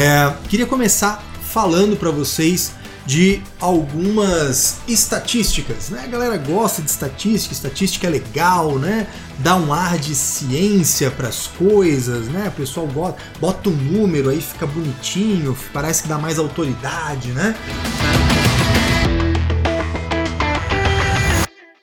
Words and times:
É, 0.00 0.32
queria 0.48 0.64
começar 0.64 1.20
falando 1.42 1.96
para 1.96 2.12
vocês 2.12 2.72
de 3.04 3.42
algumas 3.58 4.78
estatísticas, 4.86 5.90
né? 5.90 6.04
A 6.04 6.06
galera 6.06 6.36
gosta 6.36 6.80
de 6.80 6.88
estatística, 6.88 7.52
estatística 7.52 8.06
é 8.06 8.10
legal, 8.10 8.78
né? 8.78 9.12
Dá 9.40 9.56
um 9.56 9.72
ar 9.72 9.98
de 9.98 10.14
ciência 10.14 11.10
para 11.10 11.26
as 11.26 11.48
coisas, 11.48 12.28
né? 12.28 12.46
O 12.46 12.52
pessoal 12.52 12.86
bota, 12.86 13.20
bota 13.40 13.70
um 13.70 13.74
número 13.74 14.28
aí, 14.28 14.40
fica 14.40 14.68
bonitinho, 14.68 15.58
parece 15.72 16.04
que 16.04 16.08
dá 16.08 16.16
mais 16.16 16.38
autoridade, 16.38 17.32
né? 17.32 17.56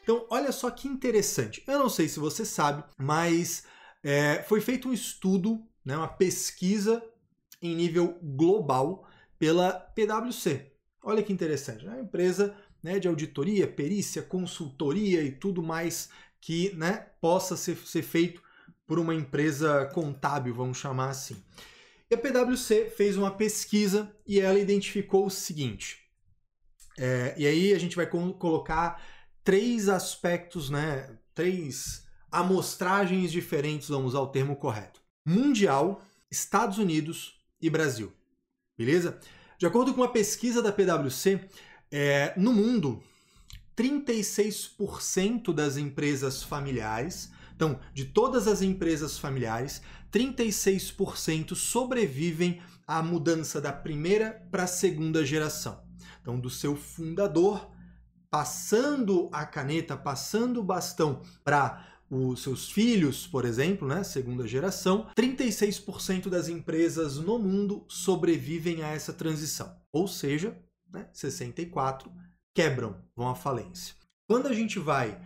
Então, 0.02 0.26
olha 0.30 0.54
só 0.54 0.72
que 0.72 0.88
interessante. 0.88 1.62
Eu 1.68 1.80
não 1.80 1.90
sei 1.90 2.08
se 2.08 2.18
você 2.18 2.46
sabe, 2.46 2.82
mas 2.98 3.64
é, 4.02 4.42
foi 4.48 4.62
feito 4.62 4.88
um 4.88 4.94
estudo, 4.94 5.60
né, 5.84 5.98
uma 5.98 6.08
pesquisa 6.08 7.04
em 7.66 7.76
nível 7.76 8.20
global 8.22 9.08
pela 9.38 9.72
PwC. 9.72 10.72
Olha 11.04 11.22
que 11.22 11.34
interessante, 11.34 11.86
é 11.86 11.90
uma 11.90 12.00
empresa 12.00 12.56
né, 12.82 13.00
de 13.00 13.08
auditoria, 13.08 13.68
perícia, 13.68 14.22
consultoria 14.22 15.22
e 15.22 15.32
tudo 15.32 15.62
mais 15.62 16.10
que 16.40 16.76
né, 16.76 17.08
possa 17.20 17.58
ser, 17.58 17.76
ser 17.78 18.04
feito 18.04 18.42
por 18.86 19.00
uma 19.00 19.16
empresa 19.16 19.86
contábil, 19.94 20.54
vamos 20.54 20.78
chamar 20.78 21.10
assim. 21.10 21.44
E 22.10 22.14
a 22.14 22.18
PwC 22.18 22.92
fez 22.92 23.18
uma 23.18 23.32
pesquisa 23.32 24.16
e 24.28 24.40
ela 24.40 24.60
identificou 24.60 25.26
o 25.26 25.32
seguinte. 25.32 26.00
É, 26.98 27.34
e 27.38 27.48
aí 27.48 27.74
a 27.74 27.80
gente 27.80 27.96
vai 27.96 28.06
colocar 28.06 29.04
três 29.44 29.90
aspectos, 29.90 30.70
né, 30.70 31.18
três 31.34 32.06
amostragens 32.32 33.32
diferentes, 33.32 33.90
vamos 33.90 34.14
usar 34.14 34.20
o 34.20 34.28
termo 34.28 34.56
correto. 34.56 35.02
Mundial, 35.26 36.04
Estados 36.30 36.78
Unidos 36.78 37.40
e 37.62 37.70
Brasil. 37.70 38.12
Beleza? 38.78 39.20
De 39.58 39.66
acordo 39.66 39.94
com 39.94 40.02
uma 40.02 40.12
pesquisa 40.12 40.62
da 40.62 40.72
PwC, 40.72 41.40
é, 41.92 42.34
no 42.38 42.54
mundo, 42.54 43.02
36% 43.76 45.54
das 45.54 45.78
empresas 45.78 46.44
familiares, 46.44 47.32
então, 47.56 47.80
de 47.94 48.06
todas 48.06 48.48
as 48.48 48.62
empresas 48.62 49.18
familiares, 49.18 49.82
36% 50.12 51.56
sobrevivem 51.56 52.62
à 52.86 53.02
mudança 53.02 53.62
da 53.62 53.72
primeira 53.72 54.46
para 54.52 54.64
a 54.64 54.68
segunda 54.68 55.26
geração. 55.26 55.82
Então, 56.22 56.38
do 56.40 56.50
seu 56.50 56.76
fundador, 56.76 57.72
passando 58.30 59.30
a 59.32 59.46
caneta, 59.46 59.96
passando 59.96 60.60
o 60.60 60.64
bastão 60.64 61.22
para 61.44 61.95
os 62.10 62.44
seus 62.44 62.70
filhos, 62.70 63.26
por 63.26 63.46
exemplo, 63.46 63.88
né, 63.88 64.04
segunda 64.04 64.48
geração, 64.48 65.08
36% 65.16 66.30
das 66.30 66.48
empresas 66.48 67.18
no 67.18 67.40
mundo 67.40 67.84
sobrevivem 67.88 68.84
a 68.84 68.90
essa 68.90 69.12
transição. 69.12 69.76
Ou 69.92 70.08
seja, 70.08 70.58
né, 70.92 71.08
64 71.12 72.12
quebram, 72.54 72.96
vão 73.16 73.30
à 73.30 73.36
falência. 73.36 73.96
Quando 74.28 74.48
a 74.48 74.54
gente 74.54 74.80
vai 74.80 75.20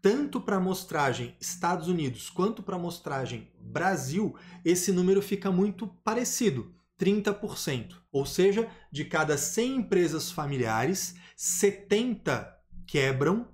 tanto 0.00 0.40
para 0.40 0.56
a 0.56 0.58
amostragem 0.58 1.36
Estados 1.40 1.86
Unidos 1.86 2.30
quanto 2.30 2.62
para 2.62 2.74
a 2.74 2.78
amostragem 2.78 3.50
Brasil, 3.60 4.34
esse 4.64 4.92
número 4.92 5.20
fica 5.20 5.50
muito 5.50 5.86
parecido, 6.02 6.74
30%. 6.98 7.96
Ou 8.10 8.24
seja, 8.24 8.68
de 8.90 9.04
cada 9.04 9.36
100 9.36 9.76
empresas 9.76 10.30
familiares, 10.30 11.14
70 11.36 12.50
quebram 12.86 13.48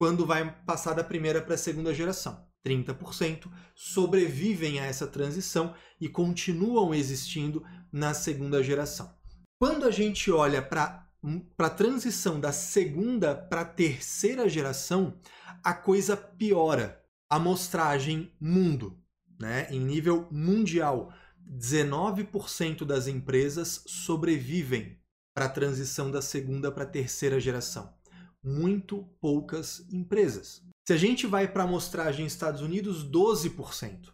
quando 0.00 0.24
vai 0.24 0.50
passar 0.64 0.94
da 0.94 1.04
primeira 1.04 1.42
para 1.42 1.56
a 1.56 1.58
segunda 1.58 1.92
geração. 1.92 2.48
30% 2.66 3.50
sobrevivem 3.74 4.80
a 4.80 4.86
essa 4.86 5.06
transição 5.06 5.74
e 6.00 6.08
continuam 6.08 6.94
existindo 6.94 7.62
na 7.92 8.14
segunda 8.14 8.62
geração. 8.62 9.14
Quando 9.60 9.84
a 9.84 9.90
gente 9.90 10.30
olha 10.30 10.62
para 10.62 11.06
a 11.58 11.70
transição 11.70 12.40
da 12.40 12.50
segunda 12.50 13.34
para 13.34 13.60
a 13.60 13.66
terceira 13.66 14.48
geração, 14.48 15.20
a 15.62 15.74
coisa 15.74 16.16
piora. 16.16 17.04
Amostragem 17.28 18.32
mundo, 18.40 18.98
né? 19.38 19.68
em 19.70 19.78
nível 19.78 20.26
mundial, 20.32 21.12
19% 21.46 22.84
das 22.84 23.06
empresas 23.06 23.84
sobrevivem 23.86 24.98
para 25.34 25.44
a 25.44 25.50
transição 25.50 26.10
da 26.10 26.22
segunda 26.22 26.72
para 26.72 26.84
a 26.84 26.88
terceira 26.88 27.38
geração 27.38 27.99
muito 28.42 29.08
poucas 29.20 29.86
empresas. 29.92 30.62
Se 30.86 30.92
a 30.92 30.96
gente 30.96 31.26
vai 31.26 31.46
para 31.46 31.62
a 31.62 31.66
amostragem 31.66 32.26
Estados 32.26 32.60
Unidos, 32.60 33.08
12%. 33.08 34.12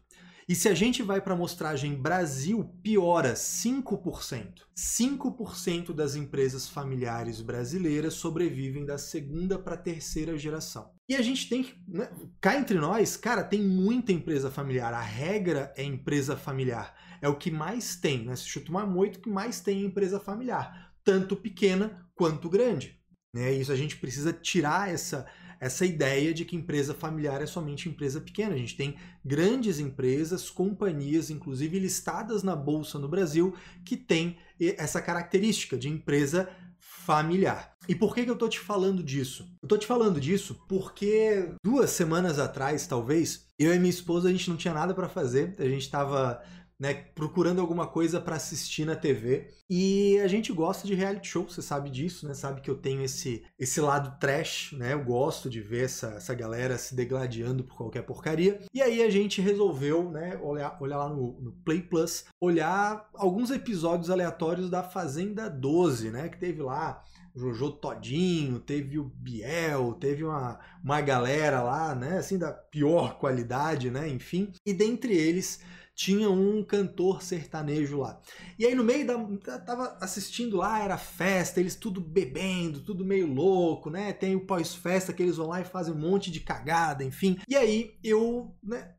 E 0.49 0.55
se 0.55 0.69
a 0.69 0.75
gente 0.75 1.03
vai 1.03 1.21
para 1.21 1.33
a 1.33 1.37
amostragem 1.37 1.95
Brasil, 1.97 2.63
piora 2.81 3.35
5%. 3.35 4.63
5% 4.77 5.93
das 5.93 6.15
empresas 6.15 6.69
familiares 6.69 7.41
brasileiras 7.41 8.15
sobrevivem 8.15 8.87
da 8.87 8.97
segunda 8.97 9.59
para 9.59 9.75
a 9.75 9.79
terceira 9.79 10.39
geração. 10.39 10.93
E 11.09 11.17
a 11.17 11.23
gente 11.23 11.49
tem 11.49 11.65
que, 11.65 11.75
né, 11.89 12.09
cá 12.41 12.57
entre 12.57 12.79
nós, 12.79 13.17
cara, 13.17 13.43
tem 13.43 13.61
muita 13.61 14.13
empresa 14.13 14.49
familiar. 14.49 14.95
A 14.95 15.01
regra 15.01 15.73
é 15.77 15.83
empresa 15.83 16.37
familiar. 16.37 16.95
É 17.21 17.29
o 17.29 17.37
que 17.37 17.51
mais 17.51 17.97
tem, 17.97 18.25
né? 18.25 18.37
Se 18.37 18.49
chuta 18.49 18.71
uma 18.71 18.87
moita, 18.87 19.19
o 19.19 19.23
que 19.23 19.31
mais 19.31 19.61
tem 19.61 19.83
é 19.83 19.87
empresa 19.87 20.21
familiar. 20.21 20.93
Tanto 21.03 21.35
pequena 21.35 22.09
quanto 22.15 22.49
grande. 22.49 23.01
Né? 23.35 23.53
Isso 23.53 23.73
a 23.73 23.77
gente 23.77 23.97
precisa 23.97 24.33
tirar 24.33 24.91
essa, 24.91 25.27
essa 25.61 25.85
ideia 25.85 26.33
de 26.33 26.45
que 26.45 26.57
empresa 26.57 26.95
familiar 26.95 27.43
é 27.43 27.47
somente 27.47 27.89
empresa 27.89 28.21
pequena. 28.21 28.55
A 28.55 28.59
gente 28.59 28.77
tem 28.77 28.97
grandes 29.25 29.79
empresas, 29.79 30.51
companhias, 30.51 31.31
inclusive 31.31 31.79
listadas 31.79 32.43
na 32.43 32.57
bolsa 32.57 32.99
no 32.99 33.09
Brasil, 33.09 33.55
que 33.85 33.97
tem 33.97 34.39
essa 34.59 35.01
característica 35.01 35.77
de 35.77 35.89
empresa 35.89 36.49
familiar. 36.79 37.75
E 37.89 37.95
por 37.95 38.15
que, 38.15 38.25
que 38.25 38.31
eu 38.31 38.35
estou 38.35 38.49
te 38.49 38.59
falando 38.59 39.03
disso? 39.03 39.45
Eu 39.63 39.67
estou 39.67 39.79
te 39.79 39.87
falando 39.87 40.21
disso 40.21 40.61
porque 40.69 41.53
duas 41.65 41.91
semanas 41.91 42.39
atrás, 42.39 42.87
talvez, 42.87 43.47
eu 43.59 43.73
e 43.73 43.79
minha 43.79 43.91
esposa 43.91 44.29
a 44.29 44.33
gente 44.33 44.51
não 44.51 44.57
tinha 44.57 44.75
nada 44.75 44.93
para 44.93 45.09
fazer, 45.09 45.55
a 45.59 45.69
gente 45.69 45.83
estava 45.83 46.43
né, 46.79 46.95
procurando 47.15 47.61
alguma 47.61 47.87
coisa 47.87 48.21
para 48.21 48.37
assistir 48.37 48.85
na 48.85 48.95
TV. 48.95 49.49
E 49.69 50.19
a 50.21 50.29
gente 50.29 50.53
gosta 50.53 50.87
de 50.87 50.95
reality 50.95 51.29
show, 51.29 51.49
você 51.49 51.63
sabe 51.63 51.91
disso, 51.91 52.29
né? 52.29 52.35
Sabe 52.35 52.61
que 52.61 52.71
eu 52.71 52.77
tenho 52.77 53.03
esse, 53.03 53.45
esse 53.59 53.81
lado 53.81 54.19
trash, 54.21 54.73
né? 54.73 54.93
Eu 54.93 55.03
gosto 55.03 55.51
de 55.51 55.61
ver 55.61 55.87
essa, 55.87 56.09
essa 56.09 56.35
galera 56.35 56.79
se 56.79 56.95
degladiando 56.95 57.65
por 57.65 57.77
qualquer 57.77 58.03
porcaria. 58.03 58.61
E 58.73 58.81
aí 58.81 59.03
a 59.03 59.11
gente 59.11 59.41
resolveu, 59.41 60.11
né, 60.11 60.39
olhar, 60.43 60.77
olhar 60.81 60.99
lá 60.99 61.09
no, 61.09 61.41
no 61.41 61.53
Play 61.65 61.83
Plus, 61.83 62.27
olhar 62.41 63.09
alguns 63.15 63.51
episódios 63.51 64.11
aleatórios 64.11 64.71
da 64.71 64.83
Fazenda 64.83 65.49
12, 65.49 66.11
né? 66.11 66.29
Que 66.29 66.39
teve 66.39 66.63
lá 66.63 67.03
Jojo 67.37 67.71
Todinho, 67.73 68.59
teve 68.59 68.99
o 68.99 69.05
Biel, 69.05 69.95
teve 69.95 70.25
uma, 70.25 70.59
uma 70.83 71.01
galera 71.03 71.63
lá, 71.63 71.95
né? 71.95 72.19
Assim, 72.19 72.39
da 72.39 72.51
pior 72.53 73.19
qualidade, 73.19 73.91
né? 73.91 74.09
Enfim. 74.09 74.53
E 74.65 74.73
dentre 74.73 75.15
eles 75.15 75.61
tinha 75.97 76.29
um 76.29 76.63
cantor 76.63 77.23
sertanejo 77.23 78.01
lá. 78.01 78.21
E 78.59 78.67
aí 78.67 78.75
no 78.75 78.85
meio 78.85 79.07
da 79.07 79.59
tava 79.61 79.97
assistindo 79.99 80.59
lá, 80.59 80.79
era 80.79 80.99
festa, 80.99 81.59
eles 81.59 81.75
tudo 81.75 82.03
bebendo, 82.03 82.85
tudo 82.85 83.03
meio 83.03 83.27
louco, 83.27 83.89
né? 83.89 84.13
Tem 84.13 84.37
o 84.37 84.45
pós-festa 84.45 85.11
que 85.15 85.23
eles 85.23 85.39
vão 85.39 85.49
lá 85.49 85.63
e 85.63 85.65
fazem 85.65 85.95
um 85.95 85.99
monte 85.99 86.31
de 86.31 86.41
cagada, 86.41 87.03
enfim. 87.03 87.39
E 87.49 87.57
aí 87.57 87.99
eu, 88.05 88.55
né, 88.63 88.95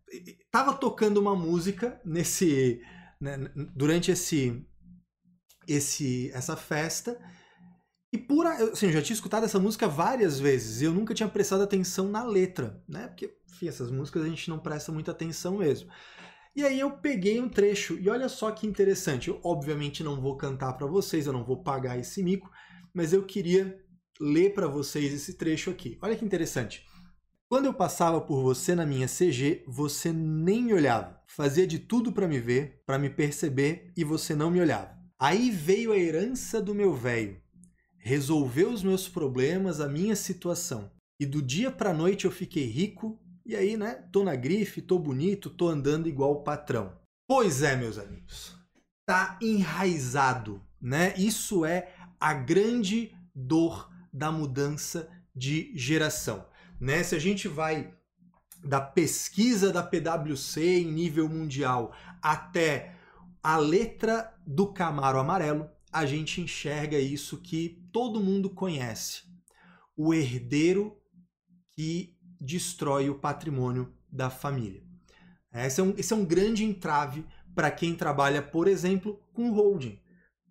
tava 0.51 0.73
tocando 0.73 1.19
uma 1.19 1.35
música 1.35 2.01
nesse 2.03 2.81
né, 3.21 3.37
durante 3.75 4.09
esse 4.09 4.65
esse 5.67 6.31
essa 6.33 6.55
festa 6.55 7.15
e 8.11 8.17
por 8.17 8.47
assim, 8.47 8.87
eu 8.87 8.93
já 8.93 9.01
tinha 9.03 9.13
escutado 9.13 9.43
essa 9.43 9.59
música 9.59 9.87
várias 9.87 10.39
vezes 10.39 10.81
eu 10.81 10.91
nunca 10.91 11.13
tinha 11.13 11.29
prestado 11.29 11.61
atenção 11.61 12.09
na 12.09 12.23
letra, 12.23 12.81
né? 12.87 13.07
Porque, 13.07 13.37
enfim, 13.47 13.67
essas 13.67 13.91
músicas 13.91 14.23
a 14.23 14.27
gente 14.27 14.49
não 14.49 14.57
presta 14.57 14.91
muita 14.91 15.11
atenção 15.11 15.57
mesmo. 15.57 15.91
E 16.57 16.65
aí 16.65 16.79
eu 16.79 16.89
peguei 16.89 17.39
um 17.39 17.47
trecho 17.47 17.99
e 17.99 18.09
olha 18.09 18.27
só 18.27 18.49
que 18.49 18.65
interessante. 18.65 19.27
Eu 19.27 19.39
obviamente 19.43 20.03
não 20.03 20.19
vou 20.19 20.35
cantar 20.35 20.73
para 20.73 20.87
vocês, 20.87 21.27
eu 21.27 21.31
não 21.31 21.43
vou 21.43 21.61
pagar 21.61 21.99
esse 21.99 22.23
mico, 22.23 22.49
mas 22.91 23.13
eu 23.13 23.23
queria 23.23 23.79
ler 24.19 24.55
para 24.55 24.65
vocês 24.65 25.13
esse 25.13 25.35
trecho 25.35 25.69
aqui. 25.69 25.99
Olha 26.01 26.15
que 26.15 26.25
interessante. 26.25 26.83
Quando 27.47 27.65
eu 27.65 27.73
passava 27.75 28.19
por 28.19 28.41
você 28.41 28.73
na 28.73 28.87
minha 28.87 29.05
CG, 29.05 29.65
você 29.67 30.11
nem 30.11 30.63
me 30.63 30.73
olhava. 30.73 31.21
Fazia 31.27 31.67
de 31.67 31.77
tudo 31.77 32.11
para 32.11 32.27
me 32.27 32.39
ver, 32.39 32.81
para 32.87 32.97
me 32.97 33.11
perceber 33.11 33.93
e 33.95 34.03
você 34.03 34.33
não 34.33 34.49
me 34.49 34.59
olhava. 34.59 34.97
Aí 35.19 35.51
veio 35.51 35.91
a 35.91 35.97
herança 35.99 36.59
do 36.59 36.73
meu 36.73 36.91
velho. 36.91 37.39
Resolveu 37.99 38.71
os 38.71 38.81
meus 38.81 39.07
problemas, 39.07 39.79
a 39.79 39.87
minha 39.87 40.15
situação. 40.15 40.89
E 41.19 41.25
do 41.27 41.39
dia 41.39 41.69
para 41.69 41.93
noite 41.93 42.25
eu 42.25 42.31
fiquei 42.31 42.65
rico 42.65 43.19
e 43.47 43.55
aí, 43.55 43.77
né, 43.77 44.03
tô 44.11 44.25
na 44.25 44.35
grife, 44.35 44.81
tô 44.81 44.99
bonito, 44.99 45.49
tô 45.49 45.69
andando 45.69 46.09
igual 46.09 46.33
o 46.33 46.43
patrão. 46.43 46.99
Pois 47.25 47.61
é, 47.61 47.77
meus 47.77 47.97
amigos, 47.97 48.57
tá 49.05 49.39
enraizado, 49.41 50.61
né? 50.81 51.13
Isso 51.17 51.65
é 51.65 51.95
a 52.19 52.33
grande 52.33 53.15
dor 53.33 53.89
da 54.11 54.31
mudança 54.33 55.09
de 55.33 55.71
geração, 55.73 56.45
né? 56.77 57.01
Se 57.03 57.15
a 57.15 57.19
gente 57.19 57.47
vai 57.47 57.93
da 58.63 58.81
pesquisa 58.81 59.71
da 59.71 59.81
PwC 59.81 60.79
em 60.81 60.91
nível 60.91 61.29
mundial 61.29 61.95
até 62.21 62.95
a 63.41 63.57
letra 63.57 64.33
do 64.45 64.73
Camaro 64.73 65.19
amarelo, 65.19 65.69
a 65.89 66.05
gente 66.05 66.41
enxerga 66.41 66.99
isso 66.99 67.37
que 67.37 67.81
todo 67.93 68.19
mundo 68.19 68.49
conhece: 68.49 69.23
o 69.95 70.13
herdeiro 70.13 70.97
que 71.71 72.16
destrói 72.39 73.09
o 73.09 73.19
patrimônio 73.19 73.93
da 74.11 74.29
família. 74.29 74.83
Esse 75.53 75.81
é 75.81 75.83
um, 75.83 75.93
esse 75.97 76.13
é 76.13 76.15
um 76.15 76.25
grande 76.25 76.63
entrave 76.63 77.25
para 77.55 77.71
quem 77.71 77.95
trabalha, 77.95 78.41
por 78.41 78.67
exemplo, 78.67 79.19
com 79.33 79.51
holding. 79.51 79.99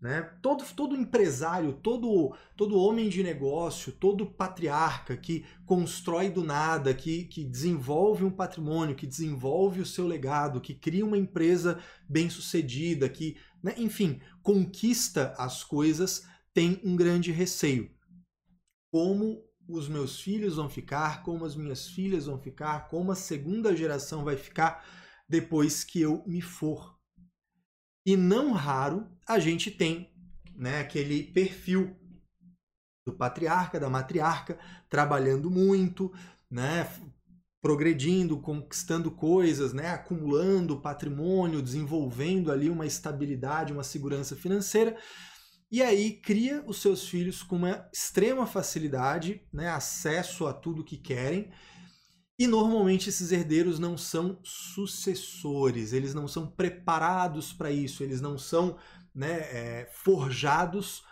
Né? 0.00 0.22
Todo, 0.42 0.62
todo 0.74 0.96
empresário, 0.96 1.72
todo, 1.72 2.36
todo 2.54 2.78
homem 2.78 3.08
de 3.08 3.22
negócio, 3.22 3.92
todo 3.92 4.26
patriarca 4.26 5.16
que 5.16 5.46
constrói 5.64 6.28
do 6.28 6.44
nada, 6.44 6.92
que, 6.92 7.24
que 7.24 7.42
desenvolve 7.44 8.24
um 8.24 8.30
patrimônio, 8.30 8.94
que 8.94 9.06
desenvolve 9.06 9.80
o 9.80 9.86
seu 9.86 10.06
legado, 10.06 10.60
que 10.60 10.74
cria 10.74 11.04
uma 11.04 11.16
empresa 11.16 11.80
bem 12.08 12.28
sucedida, 12.28 13.08
que, 13.08 13.36
né, 13.62 13.74
enfim, 13.78 14.20
conquista 14.42 15.34
as 15.38 15.64
coisas, 15.64 16.26
tem 16.52 16.80
um 16.84 16.94
grande 16.94 17.32
receio. 17.32 17.90
Como 18.92 19.42
os 19.68 19.88
meus 19.88 20.20
filhos 20.20 20.56
vão 20.56 20.68
ficar, 20.68 21.22
como 21.22 21.44
as 21.44 21.56
minhas 21.56 21.88
filhas 21.88 22.26
vão 22.26 22.38
ficar, 22.38 22.88
como 22.88 23.12
a 23.12 23.16
segunda 23.16 23.76
geração 23.76 24.24
vai 24.24 24.36
ficar 24.36 24.84
depois 25.28 25.82
que 25.82 26.00
eu 26.00 26.22
me 26.26 26.40
for. 26.40 26.96
E 28.06 28.16
não 28.16 28.52
raro 28.52 29.08
a 29.26 29.38
gente 29.38 29.70
tem 29.70 30.12
né, 30.54 30.80
aquele 30.80 31.24
perfil 31.24 31.96
do 33.04 33.12
patriarca, 33.12 33.78
da 33.78 33.90
matriarca, 33.90 34.58
trabalhando 34.88 35.50
muito, 35.50 36.12
né, 36.50 36.88
progredindo, 37.60 38.40
conquistando 38.40 39.10
coisas, 39.10 39.72
né, 39.72 39.90
acumulando 39.90 40.80
patrimônio, 40.80 41.62
desenvolvendo 41.62 42.50
ali 42.50 42.70
uma 42.70 42.86
estabilidade, 42.86 43.72
uma 43.72 43.82
segurança 43.82 44.36
financeira. 44.36 44.96
E 45.70 45.82
aí 45.82 46.12
cria 46.12 46.62
os 46.66 46.80
seus 46.80 47.08
filhos 47.08 47.42
com 47.42 47.56
uma 47.56 47.88
extrema 47.92 48.46
facilidade, 48.46 49.42
né, 49.52 49.68
acesso 49.68 50.46
a 50.46 50.52
tudo 50.52 50.84
que 50.84 50.96
querem, 50.96 51.50
e 52.38 52.46
normalmente 52.46 53.08
esses 53.08 53.32
herdeiros 53.32 53.78
não 53.78 53.96
são 53.96 54.38
sucessores, 54.44 55.92
eles 55.92 56.14
não 56.14 56.28
são 56.28 56.46
preparados 56.46 57.52
para 57.52 57.70
isso, 57.70 58.02
eles 58.02 58.20
não 58.20 58.36
são 58.36 58.76
né, 59.14 59.38
é, 59.40 59.88
forjados 59.90 61.02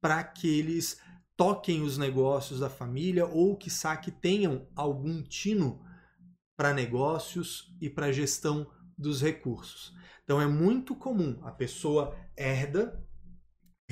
para 0.00 0.22
que 0.22 0.46
eles 0.46 1.00
toquem 1.36 1.82
os 1.82 1.96
negócios 1.98 2.60
da 2.60 2.70
família 2.70 3.26
ou 3.26 3.56
que 3.56 3.70
que 4.02 4.10
tenham 4.10 4.68
algum 4.76 5.22
tino 5.22 5.82
para 6.56 6.72
negócios 6.72 7.74
e 7.80 7.90
para 7.90 8.12
gestão 8.12 8.70
dos 8.96 9.20
recursos. 9.20 9.92
Então 10.22 10.40
é 10.40 10.46
muito 10.46 10.94
comum 10.94 11.40
a 11.42 11.50
pessoa 11.50 12.16
herda, 12.36 13.03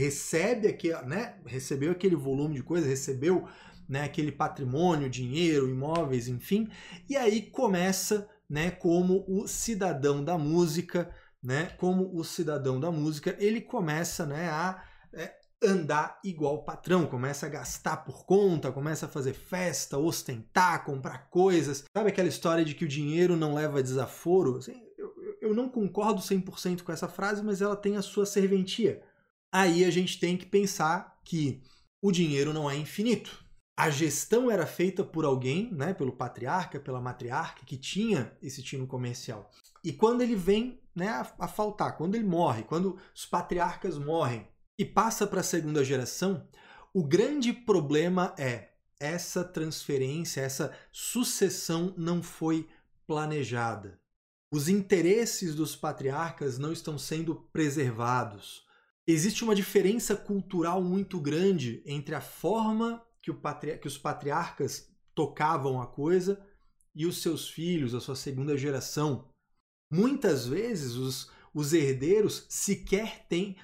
recebe 0.03 0.69
aquele, 0.69 1.01
né, 1.03 1.37
recebeu 1.47 1.93
aquele 1.93 2.17
volume 2.17 2.57
de 2.57 2.63
coisa, 2.63 2.87
recebeu 2.87 3.49
né, 3.89 4.05
aquele 4.05 4.33
patrimônio, 4.33 5.09
dinheiro, 5.09 5.69
imóveis, 5.69 6.29
enfim, 6.29 6.69
e 7.09 7.17
aí 7.17 7.43
começa, 7.43 8.29
né, 8.49 8.71
como 8.71 9.25
o 9.29 9.47
cidadão 9.47 10.25
da 10.25 10.37
música, 10.37 11.15
né, 11.43 11.67
como 11.79 12.11
o 12.17 12.25
cidadão 12.25 12.81
da 12.81 12.91
música, 12.91 13.37
ele 13.39 13.61
começa, 13.61 14.27
né, 14.27 14.49
a 14.49 14.83
é, 15.13 15.35
andar 15.63 16.19
igual 16.25 16.65
patrão, 16.65 17.07
começa 17.07 17.47
a 17.47 17.49
gastar 17.49 17.99
por 17.99 18.25
conta, 18.25 18.73
começa 18.73 19.07
a 19.07 19.09
fazer 19.09 19.33
festa, 19.33 19.99
ostentar, 19.99 20.85
comprar 20.85 21.29
coisas. 21.31 21.85
Sabe 21.97 22.09
aquela 22.09 22.29
história 22.29 22.65
de 22.65 22.75
que 22.75 22.85
o 22.85 22.89
dinheiro 22.89 23.37
não 23.37 23.55
leva 23.55 23.83
desaforo? 23.83 24.57
Assim, 24.57 24.83
eu, 24.99 25.13
eu 25.41 25.55
não 25.55 25.69
concordo 25.69 26.21
100% 26.21 26.83
com 26.83 26.91
essa 26.91 27.07
frase, 27.07 27.45
mas 27.45 27.63
ela 27.63 27.77
tem 27.77 27.97
a 27.97 28.03
sua 28.03 28.27
serventia. 28.27 29.03
Aí 29.53 29.85
a 29.85 29.91
gente 29.91 30.19
tem 30.19 30.37
que 30.37 30.47
pensar 30.47 31.21
que 31.25 31.63
o 32.01 32.11
dinheiro 32.11 32.53
não 32.53 32.71
é 32.71 32.77
infinito 32.77 33.43
a 33.77 33.91
gestão 33.91 34.51
era 34.51 34.67
feita 34.67 35.03
por 35.03 35.25
alguém, 35.25 35.73
né, 35.73 35.95
pelo 35.95 36.13
patriarca, 36.13 36.79
pela 36.79 37.01
matriarca, 37.01 37.65
que 37.65 37.77
tinha 37.77 38.37
esse 38.43 38.63
tino 38.63 38.87
comercial. 38.87 39.51
E 39.83 39.93
quando 39.93 40.21
ele 40.21 40.37
vem 40.37 40.81
né, 40.95 41.09
a, 41.09 41.35
a 41.39 41.49
faltar, 41.49 41.97
quando 41.97 42.15
ele 42.15 42.25
morre, 42.25 42.63
quando 42.65 42.99
os 43.15 43.25
patriarcas 43.25 43.99
morrem 43.99 44.47
e 44.79 44.85
passa 44.85 45.27
para 45.27 45.41
a 45.41 45.45
segunda 45.45 45.85
geração, 45.85 46.47
o 46.93 47.03
grande 47.03 47.53
problema 47.53 48.35
é 48.39 48.69
essa 49.01 49.43
transferência, 49.43 50.43
essa 50.43 50.73
sucessão 50.93 51.95
não 51.97 52.23
foi 52.23 52.69
planejada. 53.07 53.99
Os 54.53 54.69
interesses 54.69 55.55
dos 55.55 55.75
patriarcas 55.75 56.59
não 56.59 56.73
estão 56.73 56.99
sendo 56.99 57.35
preservados. 57.53 58.65
Existe 59.07 59.43
uma 59.43 59.55
diferença 59.55 60.15
cultural 60.15 60.83
muito 60.83 61.21
grande 61.21 61.83
entre 61.85 62.15
a 62.15 62.21
forma 62.21 63.05
que, 63.21 63.31
o 63.31 63.35
patri... 63.35 63.77
que 63.79 63.89
os 63.89 63.99
patriarcas 63.99 64.89
tocavam 65.15 65.81
a 65.81 65.87
coisa 65.87 66.41
e 66.95 67.07
os 67.07 67.21
seus 67.21 67.49
filhos, 67.49 67.95
a 67.95 68.01
sua 68.01 68.15
segunda 68.15 68.57
geração. 68.57 69.29
Muitas 69.91 70.47
vezes 70.47 70.95
os, 70.95 71.31
os 71.53 71.73
herdeiros 71.73 72.47
sequer 72.49 73.27
têm 73.29 73.57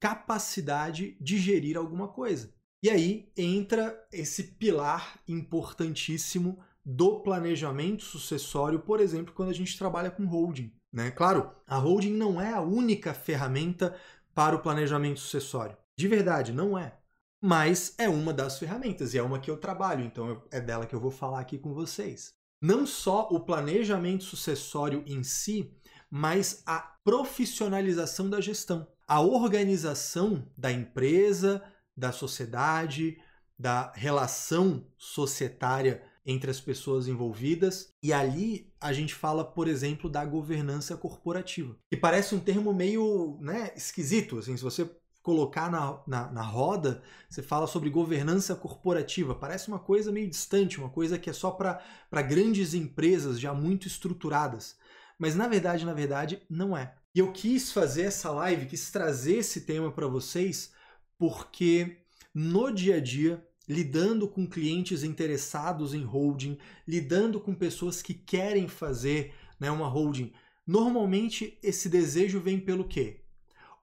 capacidade 0.00 1.16
de 1.20 1.38
gerir 1.38 1.76
alguma 1.76 2.08
coisa. 2.08 2.54
E 2.82 2.90
aí 2.90 3.32
entra 3.36 3.98
esse 4.12 4.42
pilar 4.44 5.20
importantíssimo 5.26 6.58
do 6.84 7.20
planejamento 7.20 8.04
sucessório, 8.04 8.80
por 8.80 9.00
exemplo, 9.00 9.34
quando 9.34 9.48
a 9.48 9.54
gente 9.54 9.76
trabalha 9.76 10.10
com 10.10 10.24
holding. 10.24 10.72
Né? 10.92 11.10
Claro, 11.10 11.50
a 11.66 11.76
holding 11.76 12.12
não 12.12 12.40
é 12.40 12.52
a 12.52 12.60
única 12.60 13.12
ferramenta 13.12 13.98
para 14.36 14.54
o 14.54 14.60
planejamento 14.60 15.18
sucessório. 15.18 15.76
De 15.98 16.06
verdade, 16.06 16.52
não 16.52 16.78
é 16.78 16.92
mas 17.40 17.94
é 17.98 18.08
uma 18.08 18.32
das 18.32 18.58
ferramentas 18.58 19.14
e 19.14 19.18
é 19.18 19.22
uma 19.22 19.38
que 19.38 19.50
eu 19.50 19.56
trabalho, 19.56 20.04
então 20.04 20.42
é 20.50 20.60
dela 20.60 20.86
que 20.86 20.94
eu 20.94 21.00
vou 21.00 21.10
falar 21.10 21.40
aqui 21.40 21.58
com 21.58 21.72
vocês. 21.72 22.34
Não 22.60 22.86
só 22.86 23.28
o 23.30 23.40
planejamento 23.40 24.24
sucessório 24.24 25.04
em 25.06 25.22
si, 25.22 25.72
mas 26.10 26.62
a 26.66 26.80
profissionalização 27.04 28.30
da 28.30 28.40
gestão, 28.40 28.86
a 29.06 29.20
organização 29.20 30.50
da 30.56 30.72
empresa, 30.72 31.62
da 31.96 32.10
sociedade, 32.10 33.16
da 33.58 33.92
relação 33.94 34.86
societária 34.96 36.02
entre 36.26 36.50
as 36.50 36.60
pessoas 36.60 37.06
envolvidas. 37.06 37.94
E 38.02 38.12
ali 38.12 38.72
a 38.80 38.92
gente 38.92 39.14
fala, 39.14 39.44
por 39.44 39.68
exemplo, 39.68 40.10
da 40.10 40.24
governança 40.24 40.96
corporativa, 40.96 41.76
que 41.88 41.96
parece 41.96 42.34
um 42.34 42.40
termo 42.40 42.74
meio 42.74 43.38
né, 43.40 43.70
esquisito. 43.76 44.38
Assim, 44.38 44.56
se 44.56 44.64
você 44.64 44.90
colocar 45.22 45.70
na, 45.70 46.00
na, 46.06 46.30
na, 46.30 46.42
roda, 46.42 47.02
você 47.28 47.42
fala 47.42 47.66
sobre 47.66 47.90
governança 47.90 48.54
corporativa. 48.54 49.34
Parece 49.34 49.68
uma 49.68 49.78
coisa 49.78 50.12
meio 50.12 50.28
distante, 50.28 50.78
uma 50.78 50.88
coisa 50.88 51.18
que 51.18 51.30
é 51.30 51.32
só 51.32 51.50
para 51.50 52.22
grandes 52.22 52.74
empresas 52.74 53.40
já 53.40 53.52
muito 53.52 53.86
estruturadas. 53.86 54.76
Mas 55.18 55.34
na 55.34 55.48
verdade, 55.48 55.84
na 55.84 55.94
verdade, 55.94 56.42
não 56.48 56.76
é. 56.76 56.94
E 57.14 57.18
eu 57.18 57.32
quis 57.32 57.72
fazer 57.72 58.02
essa 58.02 58.30
live, 58.30 58.66
quis 58.66 58.90
trazer 58.90 59.38
esse 59.38 59.62
tema 59.62 59.90
para 59.90 60.06
vocês, 60.06 60.72
porque 61.18 61.96
no 62.34 62.70
dia 62.70 62.96
a 62.96 63.00
dia, 63.00 63.44
lidando 63.68 64.28
com 64.28 64.46
clientes 64.46 65.02
interessados 65.02 65.94
em 65.94 66.02
holding, 66.02 66.58
lidando 66.86 67.40
com 67.40 67.54
pessoas 67.54 68.00
que 68.00 68.14
querem 68.14 68.68
fazer 68.68 69.34
né, 69.58 69.70
uma 69.70 69.88
holding, 69.88 70.32
normalmente 70.66 71.58
esse 71.62 71.88
desejo 71.88 72.40
vem 72.40 72.60
pelo 72.60 72.86
quê? 72.86 73.20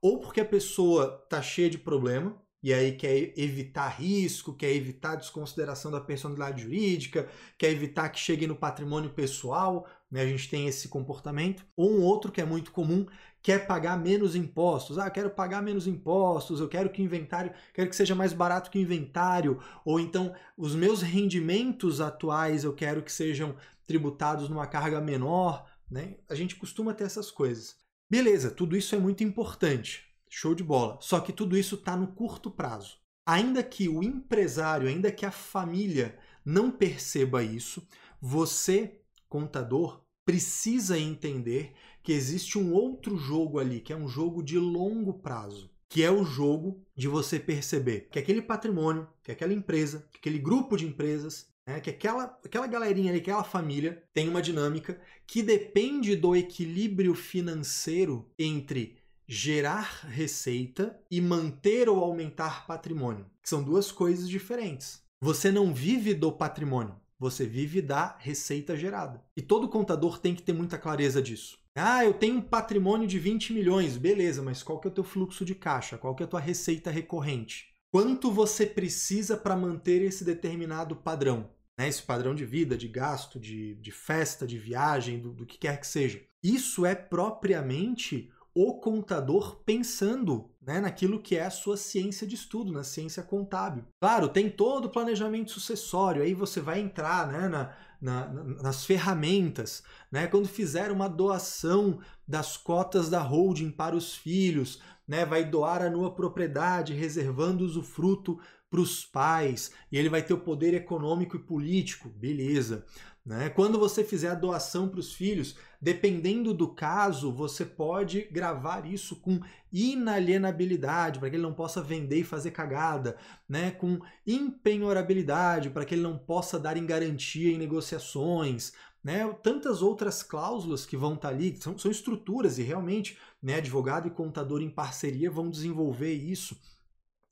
ou 0.04 0.20
porque 0.20 0.42
a 0.42 0.46
pessoa 0.46 1.26
tá 1.30 1.42
cheia 1.42 1.70
de 1.70 1.78
problema 1.78 2.38
e 2.62 2.74
aí 2.74 2.92
quer 2.92 3.34
evitar 3.40 3.88
risco, 3.88 4.54
quer 4.54 4.74
evitar 4.74 5.16
desconsideração 5.16 5.90
da 5.90 6.02
personalidade 6.02 6.64
jurídica, 6.64 7.30
quer 7.58 7.72
evitar 7.72 8.10
que 8.10 8.20
chegue 8.20 8.46
no 8.46 8.56
patrimônio 8.56 9.12
pessoal, 9.12 9.88
né? 10.14 10.22
A 10.22 10.28
gente 10.28 10.48
tem 10.48 10.68
esse 10.68 10.88
comportamento. 10.90 11.66
Ou 11.76 11.92
um 11.92 12.04
outro 12.04 12.32
que 12.32 12.40
é 12.40 12.46
muito 12.46 12.72
comum, 12.72 13.08
quer 13.42 13.66
pagar 13.66 13.98
menos 13.98 14.36
impostos. 14.36 15.00
Ah, 15.00 15.10
quero 15.10 15.32
pagar 15.32 15.64
menos 15.64 15.88
impostos, 15.88 16.60
eu 16.60 16.70
quero 16.70 16.92
que 16.92 17.02
o 17.02 17.04
inventário, 17.04 17.52
quero 17.74 17.90
que 17.90 17.96
seja 17.96 18.14
mais 18.14 18.32
barato 18.32 18.70
que 18.70 18.78
o 18.78 18.82
inventário, 18.82 19.60
ou 19.84 20.00
então 20.00 20.36
os 20.56 20.76
meus 20.76 21.02
rendimentos 21.02 22.00
atuais 22.00 22.64
eu 22.64 22.74
quero 22.76 23.02
que 23.02 23.12
sejam 23.12 23.56
tributados 23.88 24.48
numa 24.48 24.68
carga 24.68 25.02
menor, 25.02 25.66
né? 25.90 26.18
A 26.30 26.36
gente 26.36 26.58
costuma 26.58 26.94
ter 26.94 27.06
essas 27.06 27.32
coisas. 27.32 27.76
Beleza, 28.08 28.52
tudo 28.52 28.78
isso 28.78 28.94
é 28.94 29.00
muito 29.00 29.24
importante. 29.24 30.04
Show 30.30 30.54
de 30.54 30.64
bola. 30.64 31.00
Só 31.02 31.20
que 31.20 31.34
tudo 31.34 31.58
isso 31.58 31.74
está 31.74 31.98
no 31.98 32.08
curto 32.08 32.52
prazo. 32.52 32.98
Ainda 33.26 33.64
que 33.64 33.90
o 33.90 34.04
empresário, 34.04 34.88
ainda 34.88 35.12
que 35.12 35.26
a 35.26 35.32
família 35.32 36.20
não 36.46 36.70
perceba 36.70 37.42
isso, 37.42 37.88
você, 38.22 39.00
contador, 39.28 40.03
precisa 40.26 40.98
entender 40.98 41.74
que 42.02 42.12
existe 42.12 42.58
um 42.58 42.74
outro 42.74 43.18
jogo 43.18 43.60
ali, 43.60 43.80
que 43.80 43.94
é 43.94 43.96
um 43.96 44.08
jogo 44.08 44.44
de 44.44 44.58
longo 44.60 45.14
prazo, 45.14 45.70
que 45.88 46.04
é 46.04 46.12
o 46.12 46.26
jogo 46.26 46.84
de 46.96 47.08
você 47.08 47.40
perceber 47.40 48.10
que 48.12 48.20
aquele 48.20 48.42
patrimônio, 48.42 49.08
que 49.24 49.32
aquela 49.32 49.54
empresa, 49.54 50.08
que 50.12 50.18
aquele 50.18 50.40
grupo 50.40 50.76
de 50.76 50.86
empresas 50.86 51.48
é 51.66 51.80
que 51.80 51.90
aquela, 51.90 52.38
aquela 52.44 52.68
galerinha 52.68 53.12
ali, 53.12 53.20
aquela 53.20 53.44
família, 53.44 54.04
tem 54.14 54.28
uma 54.28 54.42
dinâmica 54.42 55.00
que 55.26 55.42
depende 55.42 56.16
do 56.16 56.36
equilíbrio 56.36 57.16
financeiro 57.16 58.30
entre 58.38 58.98
gerar 59.26 60.06
receita 60.10 61.00
e 61.10 61.22
manter 61.22 61.88
ou 61.88 62.04
aumentar 62.04 62.68
patrimônio, 62.68 63.26
são 63.42 63.64
duas 63.64 63.92
coisas 63.92 64.30
diferentes. 64.30 65.02
Você 65.22 65.52
não 65.52 65.74
vive 65.74 66.14
do 66.14 66.32
patrimônio, 66.32 66.96
você 67.24 67.46
vive 67.46 67.82
da 67.82 68.18
receita 68.20 68.76
gerada. 68.76 69.24
E 69.36 69.42
todo 69.42 69.70
contador 69.70 70.20
tem 70.20 70.36
que 70.36 70.44
ter 70.44 70.54
muita 70.54 70.78
clareza 70.78 71.22
disso. 71.22 71.58
Ah, 71.76 72.06
eu 72.06 72.14
tenho 72.14 72.36
um 72.36 72.42
patrimônio 72.42 73.08
de 73.08 73.18
20 73.18 73.54
milhões, 73.54 73.98
beleza, 73.98 74.44
mas 74.44 74.62
qual 74.62 74.80
que 74.80 74.88
é 74.88 74.92
o 74.92 74.94
teu 74.94 75.04
fluxo 75.04 75.44
de 75.44 75.56
caixa? 75.56 75.98
Qual 75.98 76.14
que 76.14 76.22
é 76.22 76.26
a 76.26 76.30
tua 76.30 76.40
receita 76.40 76.92
recorrente? 76.92 77.74
Quanto 77.92 78.30
você 78.30 78.66
precisa 78.66 79.38
para 79.38 79.56
manter 79.56 80.02
esse 80.02 80.24
determinado 80.24 80.96
padrão? 80.96 81.50
Né? 81.78 81.88
Esse 81.88 82.04
padrão 82.04 82.36
de 82.36 82.46
vida, 82.46 82.78
de 82.78 82.88
gasto, 82.88 83.40
de, 83.40 83.76
de 83.76 83.92
festa, 83.92 84.46
de 84.46 84.60
viagem, 84.60 85.20
do, 85.20 85.34
do 85.34 85.46
que 85.46 85.58
quer 85.58 85.80
que 85.80 85.88
seja. 85.88 86.22
Isso 86.44 86.86
é 86.86 86.94
propriamente 86.94 88.30
o 88.54 88.80
contador 88.80 89.64
pensando 89.64 90.52
né, 90.66 90.80
naquilo 90.80 91.22
que 91.22 91.36
é 91.36 91.46
a 91.46 91.52
sua 91.52 91.78
ciência 91.78 92.26
de 92.26 92.36
estudo, 92.36 92.72
na 92.72 92.84
ciência 92.84 93.22
contábil. 93.22 93.84
Claro, 94.02 94.30
tem 94.30 94.50
todo 94.50 94.86
o 94.86 94.90
planejamento 94.90 95.52
sucessório, 95.52 96.22
aí 96.22 96.34
você 96.34 96.62
vai 96.62 96.80
entrar 96.80 97.28
né, 97.28 97.48
na, 97.48 97.74
na, 98.02 98.28
nas 98.62 98.86
ferramentas. 98.86 99.84
Né, 100.12 100.28
quando 100.28 100.48
fizer 100.48 100.92
uma 100.92 101.08
doação 101.08 102.00
das 102.28 102.58
cotas 102.58 103.10
da 103.10 103.20
holding 103.20 103.72
para 103.72 103.96
os 103.96 104.16
filhos, 104.16 104.82
né, 105.08 105.26
vai 105.26 105.44
doar 105.44 105.82
a 105.82 105.90
nua 105.90 106.14
propriedade, 106.14 106.94
reservando 106.94 107.66
usufruto 107.66 108.40
para 108.70 108.82
os 108.82 109.06
pais, 109.06 109.72
e 109.92 109.98
ele 110.00 110.10
vai 110.10 110.24
ter 110.24 110.34
o 110.34 110.40
poder 110.40 110.74
econômico 110.74 111.36
e 111.36 111.40
político, 111.40 112.10
beleza. 112.10 112.84
Né? 113.26 113.50
Quando 113.50 113.80
você 113.80 114.04
fizer 114.04 114.30
a 114.30 114.36
doação 114.36 114.90
para 114.90 115.00
os 115.00 115.14
filhos, 115.14 115.56
dependendo 115.82 116.54
do 116.54 116.68
caso, 116.68 117.32
você 117.32 117.66
pode 117.66 118.24
gravar 118.24 118.86
isso 118.86 119.16
com 119.16 119.40
inalienabilidade, 119.72 121.20
para 121.20 121.30
que 121.30 121.38
ele 121.38 121.44
não 121.44 121.54
possa 121.54 121.82
vender 121.82 122.20
e 122.20 122.24
fazer 122.26 122.52
cagada, 122.52 123.18
né? 123.48 123.72
com 123.72 124.00
impenhorabilidade, 124.28 125.70
para 125.70 125.86
que 125.86 125.96
ele 125.96 126.02
não 126.02 126.18
possa 126.18 126.60
dar 126.60 126.76
em 126.76 126.86
garantia 126.86 127.54
em 127.54 127.58
negociações, 127.58 128.74
né? 129.04 129.28
Tantas 129.44 129.82
outras 129.82 130.24
cláusulas 130.24 130.86
que 130.86 130.96
vão 130.96 131.16
estar 131.16 131.28
tá 131.28 131.34
ali, 131.34 131.58
são, 131.58 131.78
são 131.78 131.92
estruturas 131.92 132.58
e 132.58 132.64
realmente 132.64 133.18
né, 133.42 133.56
advogado 133.56 134.08
e 134.08 134.12
contador 134.12 134.62
em 134.62 134.70
parceria 134.70 135.30
vão 135.30 135.50
desenvolver 135.50 136.14
isso. 136.14 136.58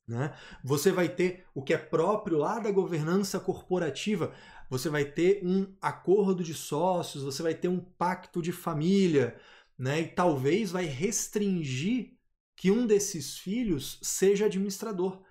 Né? 0.05 0.35
Você 0.61 0.91
vai 0.91 1.07
ter 1.07 1.45
o 1.55 1.63
que 1.63 1.73
é 1.73 1.77
próprio 1.77 2.37
lá 2.37 2.59
da 2.59 2.69
governança 2.71 3.39
corporativa, 3.39 4.33
você 4.71 4.89
vai 4.89 5.03
ter 5.03 5.41
um 5.43 5.75
acordo 5.81 6.41
de 6.41 6.53
sócios, 6.53 7.25
você 7.25 7.43
vai 7.43 7.53
ter 7.53 7.67
um 7.67 7.77
pacto 7.77 8.41
de 8.41 8.53
família, 8.53 9.37
né? 9.77 9.99
E 9.99 10.07
talvez 10.07 10.71
vai 10.71 10.85
restringir 10.85 12.13
que 12.55 12.71
um 12.71 12.87
desses 12.87 13.37
filhos 13.37 13.99
seja 14.01 14.45
administrador. 14.45 15.21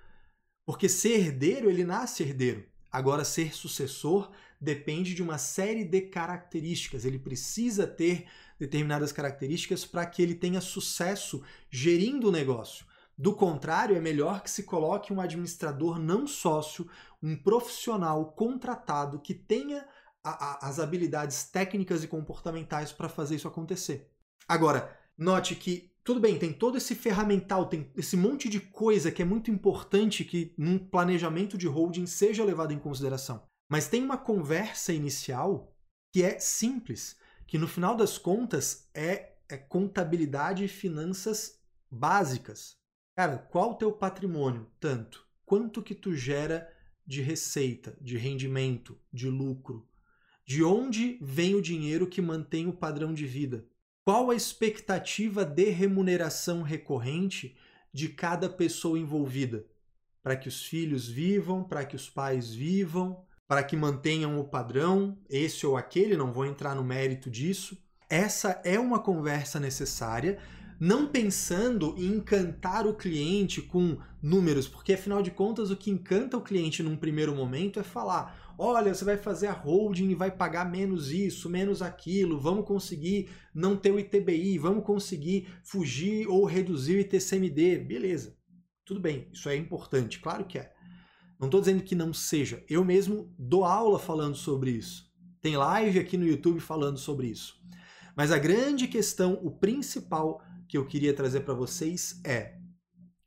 Porque 0.67 0.91
ser 0.91 1.19
herdeiro, 1.19 1.71
ele 1.71 1.85
nasce 1.85 2.23
herdeiro. 2.23 2.67
Agora, 2.93 3.25
ser 3.25 3.55
sucessor 3.55 4.31
depende 4.61 5.15
de 5.15 5.23
uma 5.23 5.39
série 5.39 5.85
de 5.85 6.03
características. 6.03 7.07
Ele 7.07 7.19
precisa 7.19 7.87
ter 7.87 8.27
determinadas 8.59 9.11
características 9.11 9.87
para 9.87 10.05
que 10.05 10.21
ele 10.21 10.35
tenha 10.35 10.61
sucesso 10.61 11.43
gerindo 11.71 12.29
o 12.29 12.33
negócio. 12.33 12.85
Do 13.21 13.35
contrário, 13.35 13.95
é 13.95 14.01
melhor 14.01 14.43
que 14.43 14.51
se 14.51 14.63
coloque 14.63 15.13
um 15.13 15.21
administrador 15.21 15.99
não 15.99 16.27
sócio, 16.27 16.89
um 17.23 17.37
profissional 17.37 18.33
contratado 18.33 19.21
que 19.21 19.35
tenha 19.35 19.87
a, 20.25 20.31
a, 20.31 20.69
as 20.69 20.79
habilidades 20.79 21.45
técnicas 21.45 22.03
e 22.03 22.09
comportamentais 22.09 22.93
para 22.93 23.11
fazer 23.11 23.37
isso 23.37 23.47
acontecer. 23.47 24.11
Agora, 24.49 24.99
note 25.19 25.55
que 25.55 25.93
tudo 26.03 26.19
bem, 26.19 26.39
tem 26.39 26.51
todo 26.51 26.79
esse 26.79 26.95
ferramental, 26.95 27.67
tem 27.67 27.93
esse 27.95 28.17
monte 28.17 28.49
de 28.49 28.59
coisa 28.59 29.13
que 29.13 29.21
é 29.21 29.25
muito 29.27 29.51
importante 29.51 30.25
que 30.25 30.55
num 30.57 30.79
planejamento 30.79 31.59
de 31.59 31.69
holding 31.69 32.07
seja 32.07 32.43
levado 32.43 32.73
em 32.73 32.79
consideração. 32.79 33.43
Mas 33.71 33.87
tem 33.87 34.03
uma 34.03 34.17
conversa 34.17 34.95
inicial 34.95 35.77
que 36.11 36.23
é 36.23 36.39
simples, 36.39 37.19
que 37.47 37.59
no 37.59 37.69
final 37.69 37.95
das 37.95 38.17
contas 38.17 38.89
é, 38.95 39.35
é 39.47 39.59
contabilidade 39.59 40.65
e 40.65 40.69
finanças 40.69 41.61
básicas. 41.91 42.80
Cara, 43.21 43.37
qual 43.37 43.73
o 43.73 43.75
teu 43.75 43.93
patrimônio? 43.93 44.67
Tanto. 44.81 45.27
Quanto 45.45 45.83
que 45.83 45.95
tu 45.95 46.15
gera 46.15 46.73
de 47.07 47.21
receita, 47.21 47.95
de 48.01 48.17
rendimento, 48.17 48.99
de 49.13 49.29
lucro? 49.29 49.87
De 50.43 50.65
onde 50.65 51.19
vem 51.21 51.55
o 51.55 51.61
dinheiro 51.61 52.07
que 52.07 52.23
mantém 52.23 52.67
o 52.67 52.73
padrão 52.73 53.13
de 53.13 53.27
vida? 53.27 53.67
Qual 54.07 54.31
a 54.31 54.35
expectativa 54.35 55.45
de 55.45 55.69
remuneração 55.69 56.63
recorrente 56.63 57.55
de 57.93 58.09
cada 58.09 58.49
pessoa 58.49 58.99
envolvida? 58.99 59.67
Para 60.23 60.35
que 60.35 60.49
os 60.49 60.65
filhos 60.65 61.07
vivam, 61.07 61.63
para 61.63 61.85
que 61.85 61.97
os 61.97 62.09
pais 62.09 62.55
vivam, 62.55 63.23
para 63.47 63.63
que 63.63 63.77
mantenham 63.77 64.41
o 64.41 64.49
padrão, 64.49 65.19
esse 65.29 65.67
ou 65.67 65.77
aquele, 65.77 66.17
não 66.17 66.33
vou 66.33 66.47
entrar 66.47 66.75
no 66.75 66.83
mérito 66.83 67.29
disso. 67.29 67.77
Essa 68.09 68.63
é 68.65 68.79
uma 68.79 68.99
conversa 68.99 69.61
necessária 69.61 70.39
não 70.81 71.07
pensando 71.07 71.95
em 71.99 72.07
encantar 72.07 72.87
o 72.87 72.95
cliente 72.95 73.61
com 73.61 73.99
números, 74.23 74.67
porque 74.67 74.95
afinal 74.95 75.21
de 75.21 75.31
contas 75.31 75.71
o 75.71 75.77
que 75.77 75.91
encanta 75.91 76.39
o 76.39 76.43
cliente 76.43 76.83
num 76.83 76.97
primeiro 76.97 77.35
momento 77.37 77.79
é 77.79 77.83
falar: 77.83 78.55
olha, 78.59 78.95
você 78.95 79.05
vai 79.05 79.19
fazer 79.19 79.49
a 79.49 79.53
holding 79.53 80.09
e 80.09 80.15
vai 80.15 80.31
pagar 80.31 80.71
menos 80.71 81.11
isso, 81.11 81.51
menos 81.51 81.83
aquilo, 81.83 82.41
vamos 82.41 82.65
conseguir 82.65 83.29
não 83.55 83.77
ter 83.77 83.93
o 83.93 83.99
ITBI, 83.99 84.57
vamos 84.57 84.83
conseguir 84.83 85.49
fugir 85.63 86.27
ou 86.27 86.47
reduzir 86.47 86.97
o 86.97 87.01
ITCMD, 87.01 87.77
beleza. 87.81 88.35
Tudo 88.87 89.01
bem, 89.01 89.29
isso 89.35 89.51
é 89.51 89.57
importante, 89.57 90.19
claro 90.19 90.47
que 90.47 90.59
é. 90.59 90.73
Não 91.39 91.47
estou 91.47 91.61
dizendo 91.61 91.83
que 91.83 91.95
não 91.95 92.13
seja. 92.13 92.65
Eu 92.69 92.85
mesmo 92.85 93.35
dou 93.39 93.65
aula 93.65 93.99
falando 93.99 94.35
sobre 94.35 94.73
isso. 94.73 95.11
Tem 95.41 95.57
live 95.57 95.99
aqui 95.99 96.17
no 96.19 96.27
YouTube 96.27 96.61
falando 96.61 96.99
sobre 96.99 97.29
isso. 97.29 97.61
Mas 98.17 98.31
a 98.31 98.39
grande 98.39 98.87
questão, 98.87 99.41
o 99.43 99.51
principal 99.51 100.43
que 100.71 100.79
eu 100.79 100.87
queria 100.87 101.13
trazer 101.13 101.41
para 101.41 101.53
vocês 101.53 102.21
é 102.25 102.57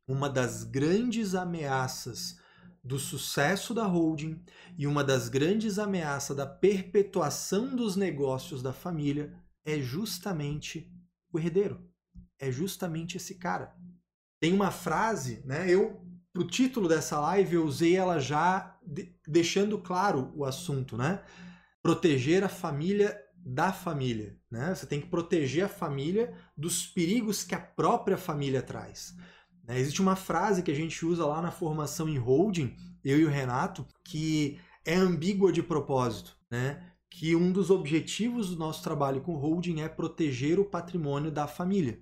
uma 0.07 0.29
das 0.29 0.63
grandes 0.63 1.35
ameaças 1.35 2.37
do 2.81 2.97
sucesso 2.97 3.73
da 3.73 3.85
holding 3.85 4.41
e 4.77 4.87
uma 4.87 5.03
das 5.03 5.27
grandes 5.27 5.77
ameaças 5.77 6.37
da 6.37 6.47
perpetuação 6.47 7.75
dos 7.75 7.97
negócios 7.97 8.63
da 8.63 8.71
família 8.71 9.37
é 9.65 9.77
justamente 9.77 10.89
o 11.33 11.37
herdeiro. 11.37 11.85
É 12.39 12.49
justamente 12.49 13.17
esse 13.17 13.35
cara. 13.35 13.75
Tem 14.39 14.53
uma 14.53 14.71
frase, 14.71 15.43
né? 15.45 15.69
Eu 15.69 16.01
pro 16.31 16.47
título 16.47 16.87
dessa 16.87 17.19
live 17.19 17.55
eu 17.55 17.65
usei 17.65 17.97
ela 17.97 18.19
já 18.19 18.79
de, 18.81 19.13
deixando 19.27 19.77
claro 19.77 20.31
o 20.33 20.45
assunto, 20.45 20.95
né? 20.95 21.21
Proteger 21.81 22.41
a 22.45 22.49
família 22.49 23.21
da 23.45 23.73
família. 23.73 24.37
Né? 24.49 24.73
Você 24.73 24.85
tem 24.85 25.01
que 25.01 25.07
proteger 25.07 25.65
a 25.65 25.69
família 25.69 26.33
dos 26.55 26.85
perigos 26.85 27.43
que 27.43 27.53
a 27.53 27.59
própria 27.59 28.17
família 28.17 28.61
traz. 28.61 29.15
Né? 29.63 29.79
Existe 29.79 30.01
uma 30.01 30.15
frase 30.15 30.63
que 30.63 30.71
a 30.71 30.75
gente 30.75 31.05
usa 31.05 31.25
lá 31.25 31.41
na 31.41 31.51
formação 31.51 32.07
em 32.07 32.17
holding, 32.17 32.75
eu 33.03 33.19
e 33.19 33.25
o 33.25 33.29
Renato, 33.29 33.85
que 34.03 34.59
é 34.85 34.95
ambígua 34.95 35.51
de 35.51 35.61
propósito. 35.61 36.37
Né? 36.49 36.81
Que 37.09 37.35
um 37.35 37.51
dos 37.51 37.69
objetivos 37.69 38.49
do 38.49 38.55
nosso 38.55 38.81
trabalho 38.81 39.21
com 39.21 39.35
holding 39.35 39.81
é 39.81 39.89
proteger 39.89 40.59
o 40.59 40.65
patrimônio 40.65 41.31
da 41.31 41.47
família. 41.47 42.01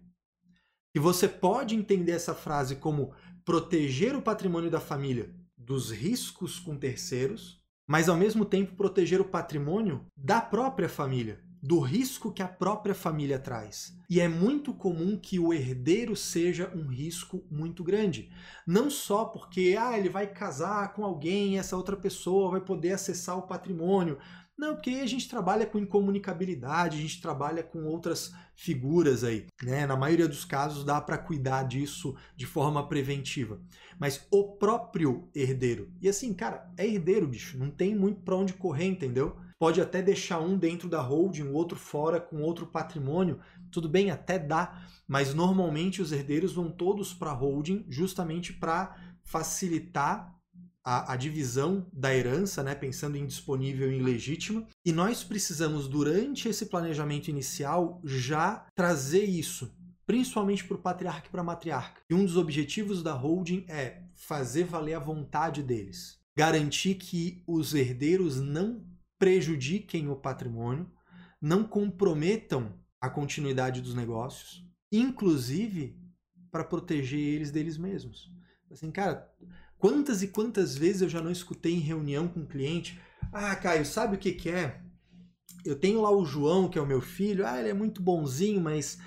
E 0.93 0.99
você 0.99 1.27
pode 1.27 1.75
entender 1.75 2.11
essa 2.11 2.35
frase 2.35 2.75
como 2.75 3.13
proteger 3.45 4.15
o 4.15 4.21
patrimônio 4.21 4.69
da 4.69 4.79
família 4.79 5.33
dos 5.57 5.91
riscos 5.91 6.59
com 6.59 6.75
terceiros, 6.75 7.60
mas 7.87 8.07
ao 8.07 8.17
mesmo 8.17 8.45
tempo 8.45 8.75
proteger 8.75 9.19
o 9.19 9.25
patrimônio 9.25 10.05
da 10.15 10.41
própria 10.41 10.87
família, 10.89 11.41
do 11.61 11.79
risco 11.79 12.31
que 12.31 12.41
a 12.41 12.47
própria 12.47 12.95
família 12.95 13.37
traz. 13.37 13.95
E 14.09 14.19
é 14.19 14.27
muito 14.27 14.73
comum 14.73 15.15
que 15.15 15.37
o 15.37 15.53
herdeiro 15.53 16.15
seja 16.15 16.71
um 16.75 16.87
risco 16.87 17.45
muito 17.51 17.83
grande. 17.83 18.31
Não 18.65 18.89
só 18.89 19.25
porque 19.25 19.77
ah, 19.79 19.97
ele 19.97 20.09
vai 20.09 20.27
casar 20.27 20.93
com 20.93 21.05
alguém, 21.05 21.59
essa 21.59 21.77
outra 21.77 21.95
pessoa 21.95 22.51
vai 22.51 22.61
poder 22.61 22.93
acessar 22.93 23.37
o 23.37 23.43
patrimônio. 23.43 24.17
Não, 24.57 24.75
porque 24.75 24.91
a 24.91 25.07
gente 25.07 25.29
trabalha 25.29 25.65
com 25.65 25.79
incomunicabilidade, 25.79 26.97
a 26.97 27.01
gente 27.01 27.21
trabalha 27.21 27.63
com 27.63 27.85
outras 27.85 28.33
figuras 28.53 29.23
aí, 29.23 29.47
né? 29.63 29.87
Na 29.87 29.95
maioria 29.95 30.27
dos 30.27 30.45
casos 30.45 30.83
dá 30.83 31.01
para 31.01 31.17
cuidar 31.17 31.63
disso 31.63 32.15
de 32.35 32.45
forma 32.45 32.87
preventiva. 32.87 33.59
Mas 33.99 34.27
o 34.29 34.57
próprio 34.57 35.29
herdeiro. 35.33 35.91
E 35.99 36.07
assim, 36.07 36.33
cara, 36.33 36.71
é 36.77 36.85
herdeiro, 36.85 37.27
bicho, 37.27 37.57
não 37.57 37.71
tem 37.71 37.95
muito 37.95 38.21
para 38.21 38.35
onde 38.35 38.53
correr, 38.53 38.85
entendeu? 38.85 39.35
Pode 39.61 39.79
até 39.79 40.01
deixar 40.01 40.39
um 40.39 40.57
dentro 40.57 40.89
da 40.89 40.99
holding, 40.99 41.43
o 41.43 41.53
outro 41.53 41.77
fora 41.77 42.19
com 42.19 42.41
outro 42.41 42.65
patrimônio, 42.65 43.39
tudo 43.69 43.87
bem, 43.87 44.09
até 44.09 44.39
dá, 44.39 44.87
mas 45.07 45.35
normalmente 45.35 46.01
os 46.01 46.11
herdeiros 46.11 46.53
vão 46.53 46.71
todos 46.71 47.13
para 47.13 47.31
holding 47.31 47.85
justamente 47.87 48.53
para 48.53 48.97
facilitar 49.23 50.35
a, 50.83 51.13
a, 51.13 51.15
divisão 51.15 51.85
da 51.93 52.11
herança, 52.11 52.63
né, 52.63 52.73
pensando 52.73 53.15
em 53.17 53.27
disponível 53.27 53.91
e 53.91 53.97
em 53.97 54.01
legítima, 54.01 54.65
e 54.83 54.91
nós 54.91 55.23
precisamos, 55.23 55.87
durante 55.87 56.49
esse 56.49 56.65
planejamento 56.65 57.27
inicial, 57.27 58.01
já 58.03 58.65
trazer 58.73 59.25
isso. 59.25 59.71
principalmente 60.07 60.63
para 60.63 60.75
o 60.75 60.81
patriarca 60.81 61.27
e 61.27 61.29
para 61.29 61.41
a 61.41 61.43
matriarca. 61.43 62.01
E 62.09 62.15
um 62.15 62.25
dos 62.25 62.35
objetivos 62.35 63.03
da 63.03 63.13
holding 63.13 63.63
é 63.67 64.01
fazer 64.15 64.63
valer 64.63 64.95
a 64.95 64.99
vontade 64.99 65.61
deles, 65.61 66.19
garantir 66.35 66.95
que 66.95 67.43
os 67.45 67.75
herdeiros 67.75 68.41
não 68.41 68.89
prejudiquem 69.21 70.09
o 70.09 70.15
patrimônio, 70.15 70.89
não 71.39 71.63
comprometam 71.63 72.73
a 72.99 73.07
continuidade 73.07 73.79
dos 73.79 73.93
negócios, 73.93 74.65
inclusive 74.91 75.95
para 76.49 76.63
proteger 76.63 77.19
eles 77.19 77.51
deles 77.51 77.77
mesmos. 77.77 78.31
Assim, 78.71 78.89
cara, 78.89 79.31
quantas 79.77 80.23
e 80.23 80.29
quantas 80.29 80.75
vezes 80.75 81.03
eu 81.03 81.09
já 81.09 81.21
não 81.21 81.29
escutei 81.29 81.71
em 81.71 81.79
reunião 81.79 82.27
com 82.27 82.39
um 82.39 82.47
cliente: 82.47 82.99
"Ah, 83.31 83.55
Caio, 83.55 83.85
sabe 83.85 84.15
o 84.15 84.19
que 84.19 84.31
que 84.31 84.49
é? 84.49 84.81
Eu 85.63 85.75
tenho 85.75 86.01
lá 86.01 86.09
o 86.09 86.25
João, 86.25 86.67
que 86.67 86.79
é 86.79 86.81
o 86.81 86.87
meu 86.87 86.99
filho. 86.99 87.45
Ah, 87.45 87.59
ele 87.59 87.69
é 87.69 87.75
muito 87.75 88.01
bonzinho, 88.01 88.59
mas 88.59 88.97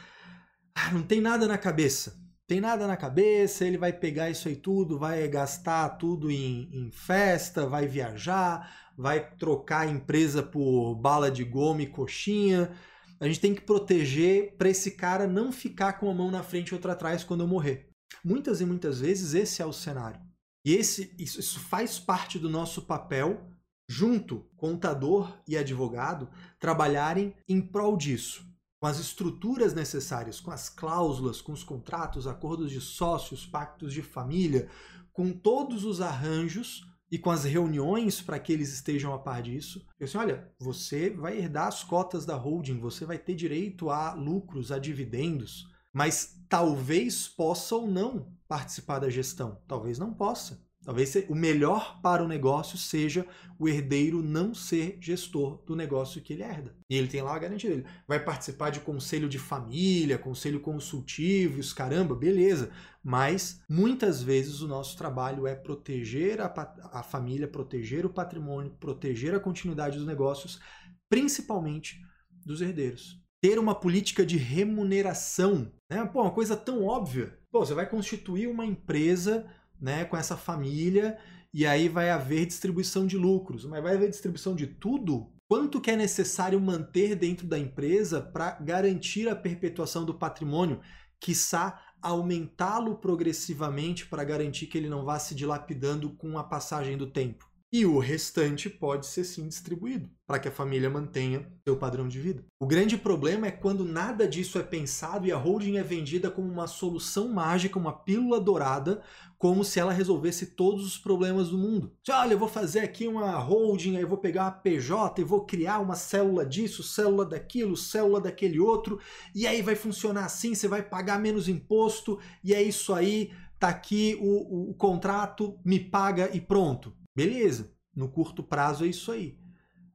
ah, 0.76 0.92
não 0.92 1.02
tem 1.02 1.20
nada 1.20 1.48
na 1.48 1.58
cabeça. 1.58 2.23
Tem 2.46 2.60
nada 2.60 2.86
na 2.86 2.96
cabeça, 2.96 3.64
ele 3.64 3.78
vai 3.78 3.90
pegar 3.90 4.28
isso 4.28 4.48
aí 4.48 4.56
tudo, 4.56 4.98
vai 4.98 5.26
gastar 5.28 5.88
tudo 5.96 6.30
em, 6.30 6.68
em 6.72 6.90
festa, 6.90 7.66
vai 7.66 7.88
viajar, 7.88 8.92
vai 8.98 9.34
trocar 9.36 9.80
a 9.80 9.90
empresa 9.90 10.42
por 10.42 10.94
bala 10.94 11.30
de 11.30 11.42
goma 11.42 11.80
e 11.80 11.86
coxinha. 11.86 12.70
A 13.18 13.26
gente 13.26 13.40
tem 13.40 13.54
que 13.54 13.62
proteger 13.62 14.56
para 14.58 14.68
esse 14.68 14.90
cara 14.90 15.26
não 15.26 15.50
ficar 15.50 15.94
com 15.94 16.10
a 16.10 16.14
mão 16.14 16.30
na 16.30 16.42
frente 16.42 16.68
e 16.68 16.74
outra 16.74 16.92
atrás 16.92 17.24
quando 17.24 17.40
eu 17.40 17.48
morrer. 17.48 17.88
Muitas 18.22 18.60
e 18.60 18.66
muitas 18.66 19.00
vezes 19.00 19.32
esse 19.32 19.62
é 19.62 19.66
o 19.66 19.72
cenário. 19.72 20.20
E 20.66 20.74
esse, 20.74 21.14
isso, 21.18 21.40
isso 21.40 21.58
faz 21.60 21.98
parte 21.98 22.38
do 22.38 22.50
nosso 22.50 22.82
papel, 22.82 23.48
junto 23.88 24.40
contador 24.54 25.34
e 25.48 25.56
advogado, 25.56 26.28
trabalharem 26.58 27.34
em 27.48 27.62
prol 27.62 27.96
disso 27.96 28.53
com 28.84 28.88
as 28.88 28.98
estruturas 28.98 29.72
necessárias, 29.72 30.40
com 30.40 30.50
as 30.50 30.68
cláusulas, 30.68 31.40
com 31.40 31.52
os 31.52 31.64
contratos, 31.64 32.26
acordos 32.26 32.70
de 32.70 32.82
sócios, 32.82 33.46
pactos 33.46 33.94
de 33.94 34.02
família, 34.02 34.68
com 35.10 35.32
todos 35.32 35.86
os 35.86 36.02
arranjos 36.02 36.86
e 37.10 37.18
com 37.18 37.30
as 37.30 37.44
reuniões 37.44 38.20
para 38.20 38.38
que 38.38 38.52
eles 38.52 38.74
estejam 38.74 39.14
a 39.14 39.18
par 39.18 39.40
disso. 39.40 39.86
Eu 39.98 40.04
assim, 40.04 40.18
olha, 40.18 40.52
você 40.58 41.08
vai 41.08 41.38
herdar 41.38 41.68
as 41.68 41.82
cotas 41.82 42.26
da 42.26 42.36
holding, 42.36 42.78
você 42.78 43.06
vai 43.06 43.16
ter 43.16 43.34
direito 43.34 43.88
a 43.88 44.12
lucros, 44.12 44.70
a 44.70 44.78
dividendos, 44.78 45.66
mas 45.90 46.38
talvez 46.46 47.26
possa 47.26 47.76
ou 47.76 47.88
não 47.88 48.36
participar 48.46 48.98
da 48.98 49.08
gestão, 49.08 49.62
talvez 49.66 49.98
não 49.98 50.12
possa. 50.12 50.62
Talvez 50.84 51.14
o 51.28 51.34
melhor 51.34 51.98
para 52.02 52.22
o 52.22 52.28
negócio 52.28 52.76
seja 52.76 53.26
o 53.58 53.66
herdeiro 53.66 54.22
não 54.22 54.54
ser 54.54 54.98
gestor 55.00 55.62
do 55.64 55.74
negócio 55.74 56.20
que 56.20 56.34
ele 56.34 56.42
herda. 56.42 56.76
E 56.90 56.96
ele 56.96 57.08
tem 57.08 57.22
lá 57.22 57.34
a 57.34 57.38
garantia 57.38 57.70
dele. 57.70 57.86
Vai 58.06 58.22
participar 58.22 58.68
de 58.68 58.80
conselho 58.80 59.28
de 59.28 59.38
família, 59.38 60.18
conselho 60.18 60.60
consultivo, 60.60 61.58
os 61.58 61.72
caramba, 61.72 62.14
beleza. 62.14 62.70
Mas 63.02 63.62
muitas 63.68 64.22
vezes 64.22 64.60
o 64.60 64.68
nosso 64.68 64.96
trabalho 64.98 65.46
é 65.46 65.54
proteger 65.54 66.40
a, 66.42 66.52
a 66.92 67.02
família, 67.02 67.48
proteger 67.48 68.04
o 68.04 68.10
patrimônio, 68.10 68.76
proteger 68.78 69.34
a 69.34 69.40
continuidade 69.40 69.96
dos 69.96 70.06
negócios, 70.06 70.60
principalmente 71.08 71.98
dos 72.44 72.60
herdeiros. 72.60 73.22
Ter 73.40 73.58
uma 73.58 73.74
política 73.74 74.24
de 74.24 74.36
remuneração. 74.36 75.72
Né? 75.90 76.04
Pô, 76.06 76.22
uma 76.22 76.30
coisa 76.30 76.56
tão 76.56 76.84
óbvia. 76.84 77.38
Pô, 77.50 77.64
você 77.64 77.72
vai 77.72 77.88
constituir 77.88 78.48
uma 78.48 78.66
empresa 78.66 79.46
né, 79.80 80.04
com 80.04 80.16
essa 80.16 80.36
família 80.36 81.18
e 81.52 81.64
aí 81.64 81.88
vai 81.88 82.10
haver 82.10 82.46
distribuição 82.46 83.06
de 83.06 83.16
lucros. 83.16 83.64
Mas 83.64 83.82
vai 83.82 83.94
haver 83.94 84.10
distribuição 84.10 84.56
de 84.56 84.66
tudo? 84.66 85.30
Quanto 85.46 85.80
que 85.80 85.90
é 85.90 85.96
necessário 85.96 86.60
manter 86.60 87.14
dentro 87.14 87.46
da 87.46 87.58
empresa 87.58 88.20
para 88.20 88.52
garantir 88.60 89.28
a 89.28 89.36
perpetuação 89.36 90.04
do 90.04 90.14
patrimônio, 90.14 90.80
quiçá 91.20 91.80
aumentá-lo 92.02 92.96
progressivamente 92.96 94.06
para 94.06 94.24
garantir 94.24 94.66
que 94.66 94.76
ele 94.76 94.88
não 94.88 95.04
vá 95.04 95.18
se 95.18 95.34
dilapidando 95.34 96.10
com 96.10 96.36
a 96.36 96.44
passagem 96.44 96.98
do 96.98 97.06
tempo? 97.06 97.48
E 97.74 97.84
o 97.84 97.98
restante 97.98 98.70
pode 98.70 99.04
ser 99.04 99.24
sim 99.24 99.48
distribuído 99.48 100.08
para 100.24 100.38
que 100.38 100.46
a 100.46 100.52
família 100.52 100.88
mantenha 100.88 101.44
seu 101.66 101.76
padrão 101.76 102.06
de 102.06 102.20
vida. 102.20 102.44
O 102.60 102.68
grande 102.68 102.96
problema 102.96 103.48
é 103.48 103.50
quando 103.50 103.84
nada 103.84 104.28
disso 104.28 104.60
é 104.60 104.62
pensado 104.62 105.26
e 105.26 105.32
a 105.32 105.36
holding 105.36 105.78
é 105.78 105.82
vendida 105.82 106.30
como 106.30 106.46
uma 106.46 106.68
solução 106.68 107.26
mágica, 107.26 107.76
uma 107.76 107.92
pílula 107.92 108.38
dourada, 108.38 109.02
como 109.36 109.64
se 109.64 109.80
ela 109.80 109.92
resolvesse 109.92 110.54
todos 110.54 110.86
os 110.86 110.96
problemas 110.96 111.48
do 111.48 111.58
mundo. 111.58 111.92
Olha, 112.08 112.34
eu 112.34 112.38
vou 112.38 112.46
fazer 112.46 112.78
aqui 112.78 113.08
uma 113.08 113.36
holding, 113.38 113.96
aí 113.96 114.02
eu 114.02 114.08
vou 114.08 114.18
pegar 114.18 114.44
uma 114.44 114.52
PJ 114.52 115.20
e 115.20 115.24
vou 115.24 115.44
criar 115.44 115.80
uma 115.80 115.96
célula 115.96 116.46
disso, 116.46 116.80
célula 116.84 117.26
daquilo, 117.26 117.76
célula 117.76 118.20
daquele 118.20 118.60
outro, 118.60 119.00
e 119.34 119.48
aí 119.48 119.62
vai 119.62 119.74
funcionar 119.74 120.26
assim, 120.26 120.54
você 120.54 120.68
vai 120.68 120.80
pagar 120.80 121.18
menos 121.18 121.48
imposto, 121.48 122.20
e 122.44 122.54
é 122.54 122.62
isso 122.62 122.94
aí, 122.94 123.32
tá 123.58 123.66
aqui 123.66 124.16
o, 124.20 124.70
o 124.70 124.74
contrato, 124.74 125.58
me 125.64 125.80
paga 125.80 126.30
e 126.32 126.40
pronto. 126.40 126.94
Beleza, 127.14 127.72
no 127.94 128.08
curto 128.08 128.42
prazo 128.42 128.84
é 128.84 128.88
isso 128.88 129.12
aí. 129.12 129.38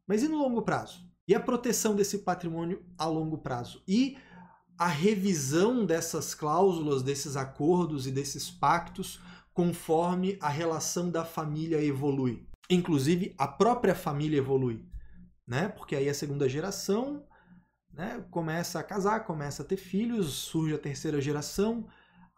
Mas 0.07 0.23
e 0.23 0.27
no 0.27 0.37
longo 0.37 0.61
prazo? 0.61 1.07
E 1.27 1.35
a 1.35 1.39
proteção 1.39 1.95
desse 1.95 2.19
patrimônio 2.19 2.83
a 2.97 3.05
longo 3.05 3.37
prazo? 3.37 3.83
E 3.87 4.17
a 4.77 4.87
revisão 4.87 5.85
dessas 5.85 6.33
cláusulas, 6.33 7.03
desses 7.03 7.35
acordos 7.35 8.07
e 8.07 8.11
desses 8.11 8.49
pactos 8.49 9.19
conforme 9.53 10.37
a 10.39 10.47
relação 10.47 11.11
da 11.11 11.25
família 11.25 11.83
evolui. 11.83 12.47
Inclusive, 12.69 13.35
a 13.37 13.47
própria 13.47 13.93
família 13.93 14.37
evolui. 14.37 14.85
Né? 15.45 15.67
Porque 15.67 15.95
aí 15.95 16.07
a 16.07 16.13
segunda 16.13 16.47
geração 16.47 17.25
né, 17.91 18.23
começa 18.31 18.79
a 18.79 18.83
casar, 18.83 19.25
começa 19.25 19.63
a 19.63 19.65
ter 19.65 19.75
filhos, 19.75 20.33
surge 20.33 20.73
a 20.73 20.79
terceira 20.79 21.19
geração, 21.19 21.87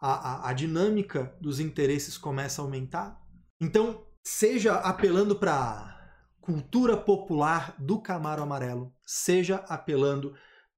a, 0.00 0.12
a, 0.12 0.50
a 0.50 0.52
dinâmica 0.52 1.32
dos 1.40 1.60
interesses 1.60 2.18
começa 2.18 2.60
a 2.60 2.64
aumentar. 2.64 3.22
Então, 3.60 4.04
seja 4.22 4.76
apelando 4.76 5.36
para 5.36 5.92
cultura 6.40 6.96
popular 6.96 7.74
do 7.78 8.00
Camaro 8.00 8.42
Amarelo, 8.42 8.94
seja 9.04 9.56
apelando 9.68 10.34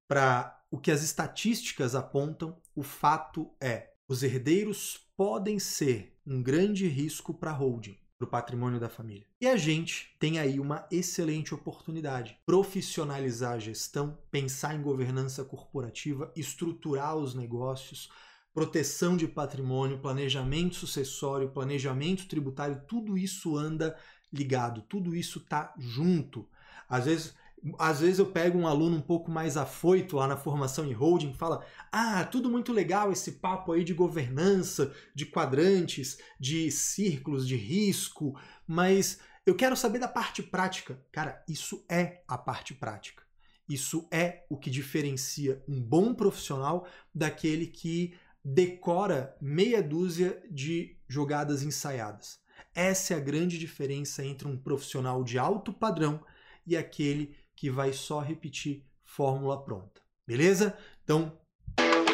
para 0.06 0.60
o 0.70 0.78
que 0.78 0.90
as 0.90 1.02
estatísticas 1.02 1.94
apontam, 1.94 2.60
o 2.74 2.82
fato 2.82 3.50
é, 3.60 3.90
os 4.08 4.22
herdeiros 4.22 5.08
podem 5.16 5.58
ser 5.58 6.18
um 6.26 6.42
grande 6.42 6.86
risco 6.86 7.32
para 7.32 7.50
a 7.50 7.54
holding, 7.54 7.96
para 8.18 8.26
o 8.26 8.30
patrimônio 8.30 8.80
da 8.80 8.88
família. 8.88 9.26
E 9.40 9.46
a 9.46 9.56
gente 9.56 10.14
tem 10.18 10.38
aí 10.38 10.58
uma 10.58 10.86
excelente 10.90 11.54
oportunidade. 11.54 12.38
Profissionalizar 12.44 13.52
a 13.52 13.58
gestão, 13.58 14.18
pensar 14.30 14.74
em 14.74 14.82
governança 14.82 15.44
corporativa, 15.44 16.32
estruturar 16.36 17.16
os 17.16 17.34
negócios, 17.34 18.10
proteção 18.54 19.16
de 19.16 19.26
patrimônio, 19.26 19.98
planejamento 19.98 20.76
sucessório, 20.76 21.50
planejamento 21.50 22.28
tributário, 22.28 22.80
tudo 22.86 23.18
isso 23.18 23.56
anda 23.56 23.98
ligado, 24.32 24.80
tudo 24.82 25.14
isso 25.14 25.40
tá 25.40 25.74
junto. 25.76 26.48
Às 26.88 27.06
vezes, 27.06 27.34
às 27.78 28.00
vezes 28.00 28.18
eu 28.18 28.26
pego 28.26 28.56
um 28.58 28.66
aluno 28.66 28.96
um 28.96 29.00
pouco 29.00 29.30
mais 29.30 29.56
afoito 29.56 30.16
lá 30.16 30.28
na 30.28 30.36
formação 30.36 30.86
em 30.86 30.92
holding 30.92 31.30
e 31.30 31.36
fala: 31.36 31.64
"Ah, 31.90 32.24
tudo 32.24 32.48
muito 32.48 32.72
legal 32.72 33.10
esse 33.10 33.32
papo 33.32 33.72
aí 33.72 33.82
de 33.82 33.92
governança, 33.94 34.94
de 35.14 35.26
quadrantes, 35.26 36.18
de 36.38 36.70
círculos 36.70 37.48
de 37.48 37.56
risco, 37.56 38.38
mas 38.66 39.18
eu 39.44 39.54
quero 39.56 39.76
saber 39.76 39.98
da 39.98 40.08
parte 40.08 40.42
prática". 40.42 41.00
Cara, 41.10 41.42
isso 41.48 41.84
é 41.88 42.22
a 42.28 42.38
parte 42.38 42.72
prática. 42.74 43.24
Isso 43.68 44.06
é 44.12 44.44
o 44.50 44.58
que 44.58 44.68
diferencia 44.70 45.62
um 45.66 45.80
bom 45.80 46.14
profissional 46.14 46.86
daquele 47.14 47.66
que 47.66 48.14
decora 48.44 49.36
meia 49.40 49.82
dúzia 49.82 50.42
de 50.50 50.96
jogadas 51.08 51.62
ensaiadas. 51.62 52.38
Essa 52.74 53.14
é 53.14 53.16
a 53.16 53.20
grande 53.20 53.58
diferença 53.58 54.24
entre 54.24 54.46
um 54.46 54.56
profissional 54.56 55.24
de 55.24 55.38
alto 55.38 55.72
padrão 55.72 56.20
e 56.66 56.76
aquele 56.76 57.34
que 57.56 57.70
vai 57.70 57.92
só 57.92 58.20
repetir 58.20 58.84
fórmula 59.04 59.62
pronta. 59.62 60.02
Beleza? 60.26 60.76
Então, 61.02 61.38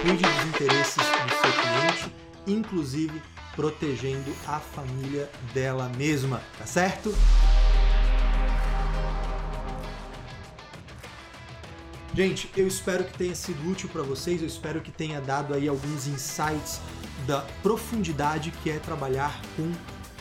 cuide 0.03 0.23
dos 0.23 0.45
interesses 0.47 0.97
do 0.97 1.31
seu 1.31 1.53
cliente, 1.63 2.15
inclusive 2.47 3.23
protegendo 3.57 4.31
a 4.47 4.61
família 4.61 5.31
dela 5.53 5.89
mesma, 5.91 6.43
tá 6.59 6.67
certo? 6.67 7.11
Gente, 12.13 12.51
eu 12.57 12.67
espero 12.67 13.05
que 13.05 13.17
tenha 13.17 13.35
sido 13.37 13.71
útil 13.71 13.89
para 13.89 14.03
vocês, 14.03 14.41
eu 14.41 14.47
espero 14.47 14.81
que 14.81 14.91
tenha 14.91 15.21
dado 15.21 15.55
aí 15.55 15.69
alguns 15.69 16.09
insights 16.09 16.81
da 17.25 17.43
profundidade 17.63 18.51
que 18.51 18.69
é 18.69 18.81
trabalhar 18.81 19.41
com 19.57 19.71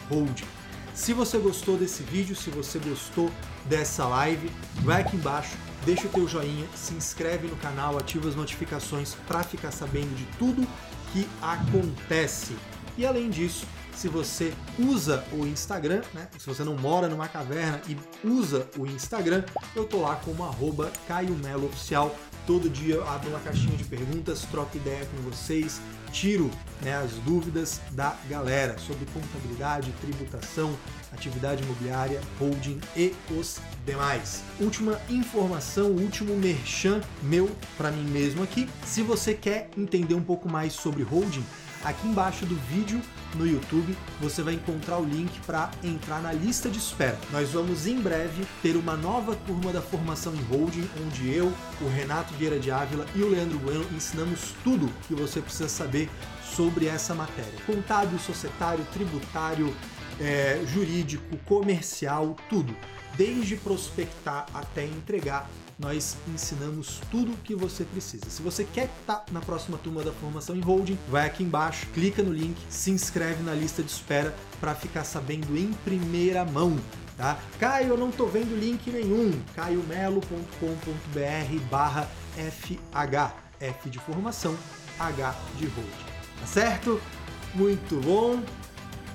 holding. 0.08 0.46
Se 0.94 1.14
você 1.14 1.40
gostou 1.40 1.78
desse 1.78 2.04
vídeo, 2.04 2.36
se 2.36 2.52
você 2.52 2.78
gostou 2.78 3.32
dessa 3.66 4.06
live, 4.06 4.52
vai 4.84 5.02
aqui 5.02 5.16
embaixo, 5.16 5.58
deixa 5.84 6.06
o 6.06 6.10
teu 6.10 6.28
joinha, 6.28 6.68
se 6.76 6.94
inscreve 6.94 7.48
no 7.48 7.56
canal, 7.56 7.98
ativa 7.98 8.30
as 8.30 8.36
notificações 8.36 9.16
para 9.28 9.42
ficar 9.42 9.72
sabendo 9.72 10.16
de 10.16 10.26
tudo 10.38 10.68
que 11.12 11.28
acontece. 11.42 12.56
E 13.00 13.06
além 13.06 13.32
disso, 13.32 13.66
se 14.00 14.08
você 14.08 14.54
usa 14.80 15.26
o 15.34 15.46
Instagram, 15.46 16.02
né? 16.14 16.30
Se 16.38 16.48
você 16.48 16.64
não 16.64 16.78
mora 16.78 17.10
numa 17.10 17.28
caverna 17.28 17.82
e 17.86 17.98
usa 18.26 18.66
o 18.78 18.86
Instagram, 18.86 19.44
eu 19.76 19.86
tô 19.86 20.00
lá 20.00 20.16
como 20.16 20.46
arroba 20.46 20.90
Caio 21.06 21.36
Melo 21.36 21.68
Oficial. 21.68 22.16
Todo 22.48 22.70
dia 22.70 22.96
eu 22.96 23.08
abro 23.08 23.30
uma 23.30 23.42
caixinha 23.42 23.76
de 23.76 23.84
perguntas, 23.84 24.44
troco 24.44 24.78
ideia 24.78 25.06
com 25.06 25.30
vocês, 25.30 25.82
tiro 26.14 26.50
né, 26.82 26.96
as 26.96 27.12
dúvidas 27.26 27.82
da 27.92 28.16
galera 28.30 28.78
sobre 28.80 29.06
contabilidade, 29.08 29.94
tributação, 30.00 30.74
atividade 31.12 31.62
imobiliária, 31.62 32.22
holding 32.40 32.80
e 32.96 33.14
os 33.38 33.60
demais. 33.86 34.44
Última 34.62 34.98
informação, 35.10 35.88
último 35.92 36.38
merchan 36.38 37.02
meu 37.22 37.52
para 37.78 37.92
mim 37.92 38.10
mesmo 38.10 38.44
aqui. 38.44 38.70
Se 38.86 39.02
você 39.04 39.34
quer 39.34 39.70
entender 39.78 40.16
um 40.16 40.24
pouco 40.24 40.50
mais 40.50 40.72
sobre 40.72 41.04
holding, 41.04 41.44
aqui 41.84 42.08
embaixo 42.08 42.46
do 42.46 42.56
vídeo 42.56 43.02
no 43.36 43.46
YouTube 43.46 43.96
você 44.20 44.42
vai 44.42 44.56
encontrar 44.56 44.98
o 44.98 45.06
link 45.06 45.40
para 45.46 45.70
entrar 45.84 46.22
na 46.22 46.32
lista 46.32 46.70
de 46.70 46.80
espera. 46.80 47.18
Nós 47.32 47.52
vamos 47.52 47.86
em 47.86 48.00
breve 48.00 48.46
ter 48.62 48.76
uma 48.76 48.96
nova 48.96 49.36
turma 49.36 49.72
da 49.72 49.82
formação 49.82 50.34
em 50.34 50.42
holding, 50.44 50.88
onde 51.06 51.34
eu, 51.34 51.54
o 51.82 51.88
Renato 51.90 52.34
Vieira 52.34 52.60
de 52.60 52.72
Ávila 52.72 53.06
e 53.16 53.22
o 53.22 53.30
Leandro 53.30 53.60
Bueno 53.60 53.86
ensinamos 53.96 54.54
tudo 54.64 54.92
que 55.08 55.14
você 55.14 55.42
precisa 55.42 55.70
saber 55.70 56.10
sobre 56.44 56.88
essa 56.88 57.14
matéria: 57.14 57.54
contábil, 57.66 58.18
societário, 58.20 58.86
tributário, 58.92 59.74
é, 60.20 60.62
jurídico, 60.66 61.38
comercial, 61.46 62.36
tudo. 62.50 62.76
Desde 63.16 63.56
prospectar 63.58 64.46
até 64.54 64.86
entregar, 64.86 65.50
nós 65.78 66.18
ensinamos 66.28 67.02
tudo 67.10 67.34
o 67.34 67.38
que 67.38 67.56
você 67.56 67.84
precisa. 67.84 68.30
Se 68.30 68.42
você 68.42 68.64
quer 68.64 68.90
estar 69.00 69.26
na 69.32 69.40
próxima 69.40 69.78
turma 69.78 70.04
da 70.04 70.12
formação 70.12 70.56
em 70.56 70.62
holding, 70.62 70.98
vai 71.08 71.26
aqui 71.26 71.44
embaixo, 71.44 71.88
clica 71.94 72.22
no 72.22 72.34
link, 72.34 72.58
se 72.70 72.92
inscreve 72.92 73.44
na 73.44 73.54
lista 73.54 73.82
de 73.82 73.92
espera 73.92 74.34
para 74.60 74.76
ficar 74.76 75.04
sabendo 75.04 75.58
em 75.58 75.72
primeira 75.86 76.44
mão. 76.46 76.78
Tá? 77.18 77.38
Caio, 77.60 77.90
eu 77.90 77.98
não 77.98 78.10
estou 78.10 78.28
vendo 78.28 78.58
link 78.58 78.90
nenhum. 78.90 79.32
caiomelo.com.br 79.56 81.60
barra 81.70 82.08
FH. 82.36 83.50
F 83.60 83.90
de 83.90 84.00
formação, 84.00 84.58
H 84.98 85.36
de 85.58 85.68
holding. 85.68 85.92
Tá 86.40 86.48
certo? 86.48 87.02
Muito 87.54 88.00
bom. 88.02 88.42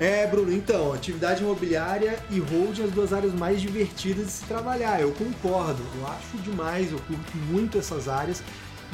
É, 0.01 0.27
Bruno, 0.27 0.53
então, 0.53 0.93
atividade 0.93 1.45
imobiliária 1.45 2.19
e 2.29 2.41
holding 2.41 2.83
as 2.83 2.91
duas 2.91 3.13
áreas 3.13 3.33
mais 3.33 3.61
divertidas 3.61 4.27
de 4.27 4.33
se 4.33 4.45
trabalhar. 4.45 5.01
Eu 5.01 5.13
concordo, 5.13 5.81
eu 5.97 6.07
acho 6.09 6.37
demais, 6.39 6.91
eu 6.91 6.99
curto 6.99 7.37
muito 7.37 7.79
essas 7.79 8.09
áreas. 8.09 8.43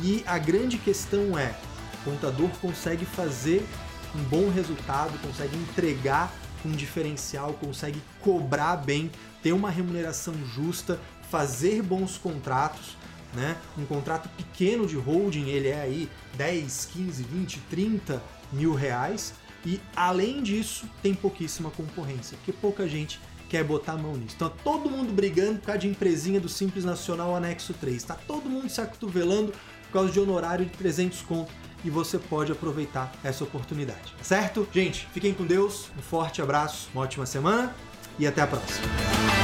E 0.02 0.22
a 0.26 0.36
grande 0.36 0.76
questão 0.76 1.38
é, 1.38 1.54
o 1.94 2.10
contador 2.10 2.50
consegue 2.60 3.06
fazer 3.06 3.66
um 4.14 4.22
bom 4.24 4.50
resultado, 4.50 5.18
consegue 5.26 5.56
entregar 5.56 6.30
um 6.66 6.72
diferencial, 6.72 7.54
consegue 7.54 8.02
cobrar 8.20 8.76
bem, 8.76 9.10
ter 9.42 9.52
uma 9.52 9.70
remuneração 9.70 10.34
justa, 10.54 11.00
fazer 11.30 11.82
bons 11.82 12.18
contratos, 12.18 12.98
né? 13.32 13.56
Um 13.78 13.86
contrato 13.86 14.28
pequeno 14.36 14.86
de 14.86 14.96
holding, 14.96 15.48
ele 15.48 15.68
é 15.68 15.80
aí 15.80 16.10
10, 16.36 16.88
15, 16.92 17.22
20, 17.22 17.60
30 17.70 18.22
mil 18.52 18.74
reais 18.74 19.32
e 19.64 19.80
além 19.94 20.42
disso, 20.42 20.86
tem 21.02 21.14
pouquíssima 21.14 21.70
concorrência, 21.70 22.36
porque 22.38 22.52
pouca 22.52 22.88
gente 22.88 23.20
quer 23.48 23.64
botar 23.64 23.92
a 23.92 23.98
mão 23.98 24.16
nisso. 24.16 24.36
Então, 24.36 24.52
todo 24.62 24.88
mundo 24.88 25.12
brigando 25.12 25.58
por 25.58 25.66
causa 25.66 25.80
de 25.80 25.88
empresinha 25.88 26.40
do 26.40 26.48
Simples 26.48 26.84
Nacional 26.84 27.34
Anexo 27.34 27.74
3. 27.74 28.02
Tá 28.04 28.14
todo 28.14 28.48
mundo 28.48 28.68
se 28.68 28.80
acotovelando 28.80 29.52
por 29.86 29.92
causa 29.92 30.12
de 30.12 30.20
honorário 30.20 30.64
de 30.64 30.70
300 30.72 31.20
conto 31.22 31.52
e 31.84 31.90
você 31.90 32.18
pode 32.18 32.52
aproveitar 32.52 33.12
essa 33.24 33.42
oportunidade, 33.42 34.14
tá 34.16 34.24
certo? 34.24 34.68
Gente, 34.72 35.08
fiquem 35.12 35.34
com 35.34 35.44
Deus, 35.44 35.90
um 35.98 36.02
forte 36.02 36.40
abraço, 36.40 36.88
uma 36.94 37.02
ótima 37.02 37.26
semana 37.26 37.74
e 38.18 38.26
até 38.26 38.42
a 38.42 38.46
próxima. 38.46 39.39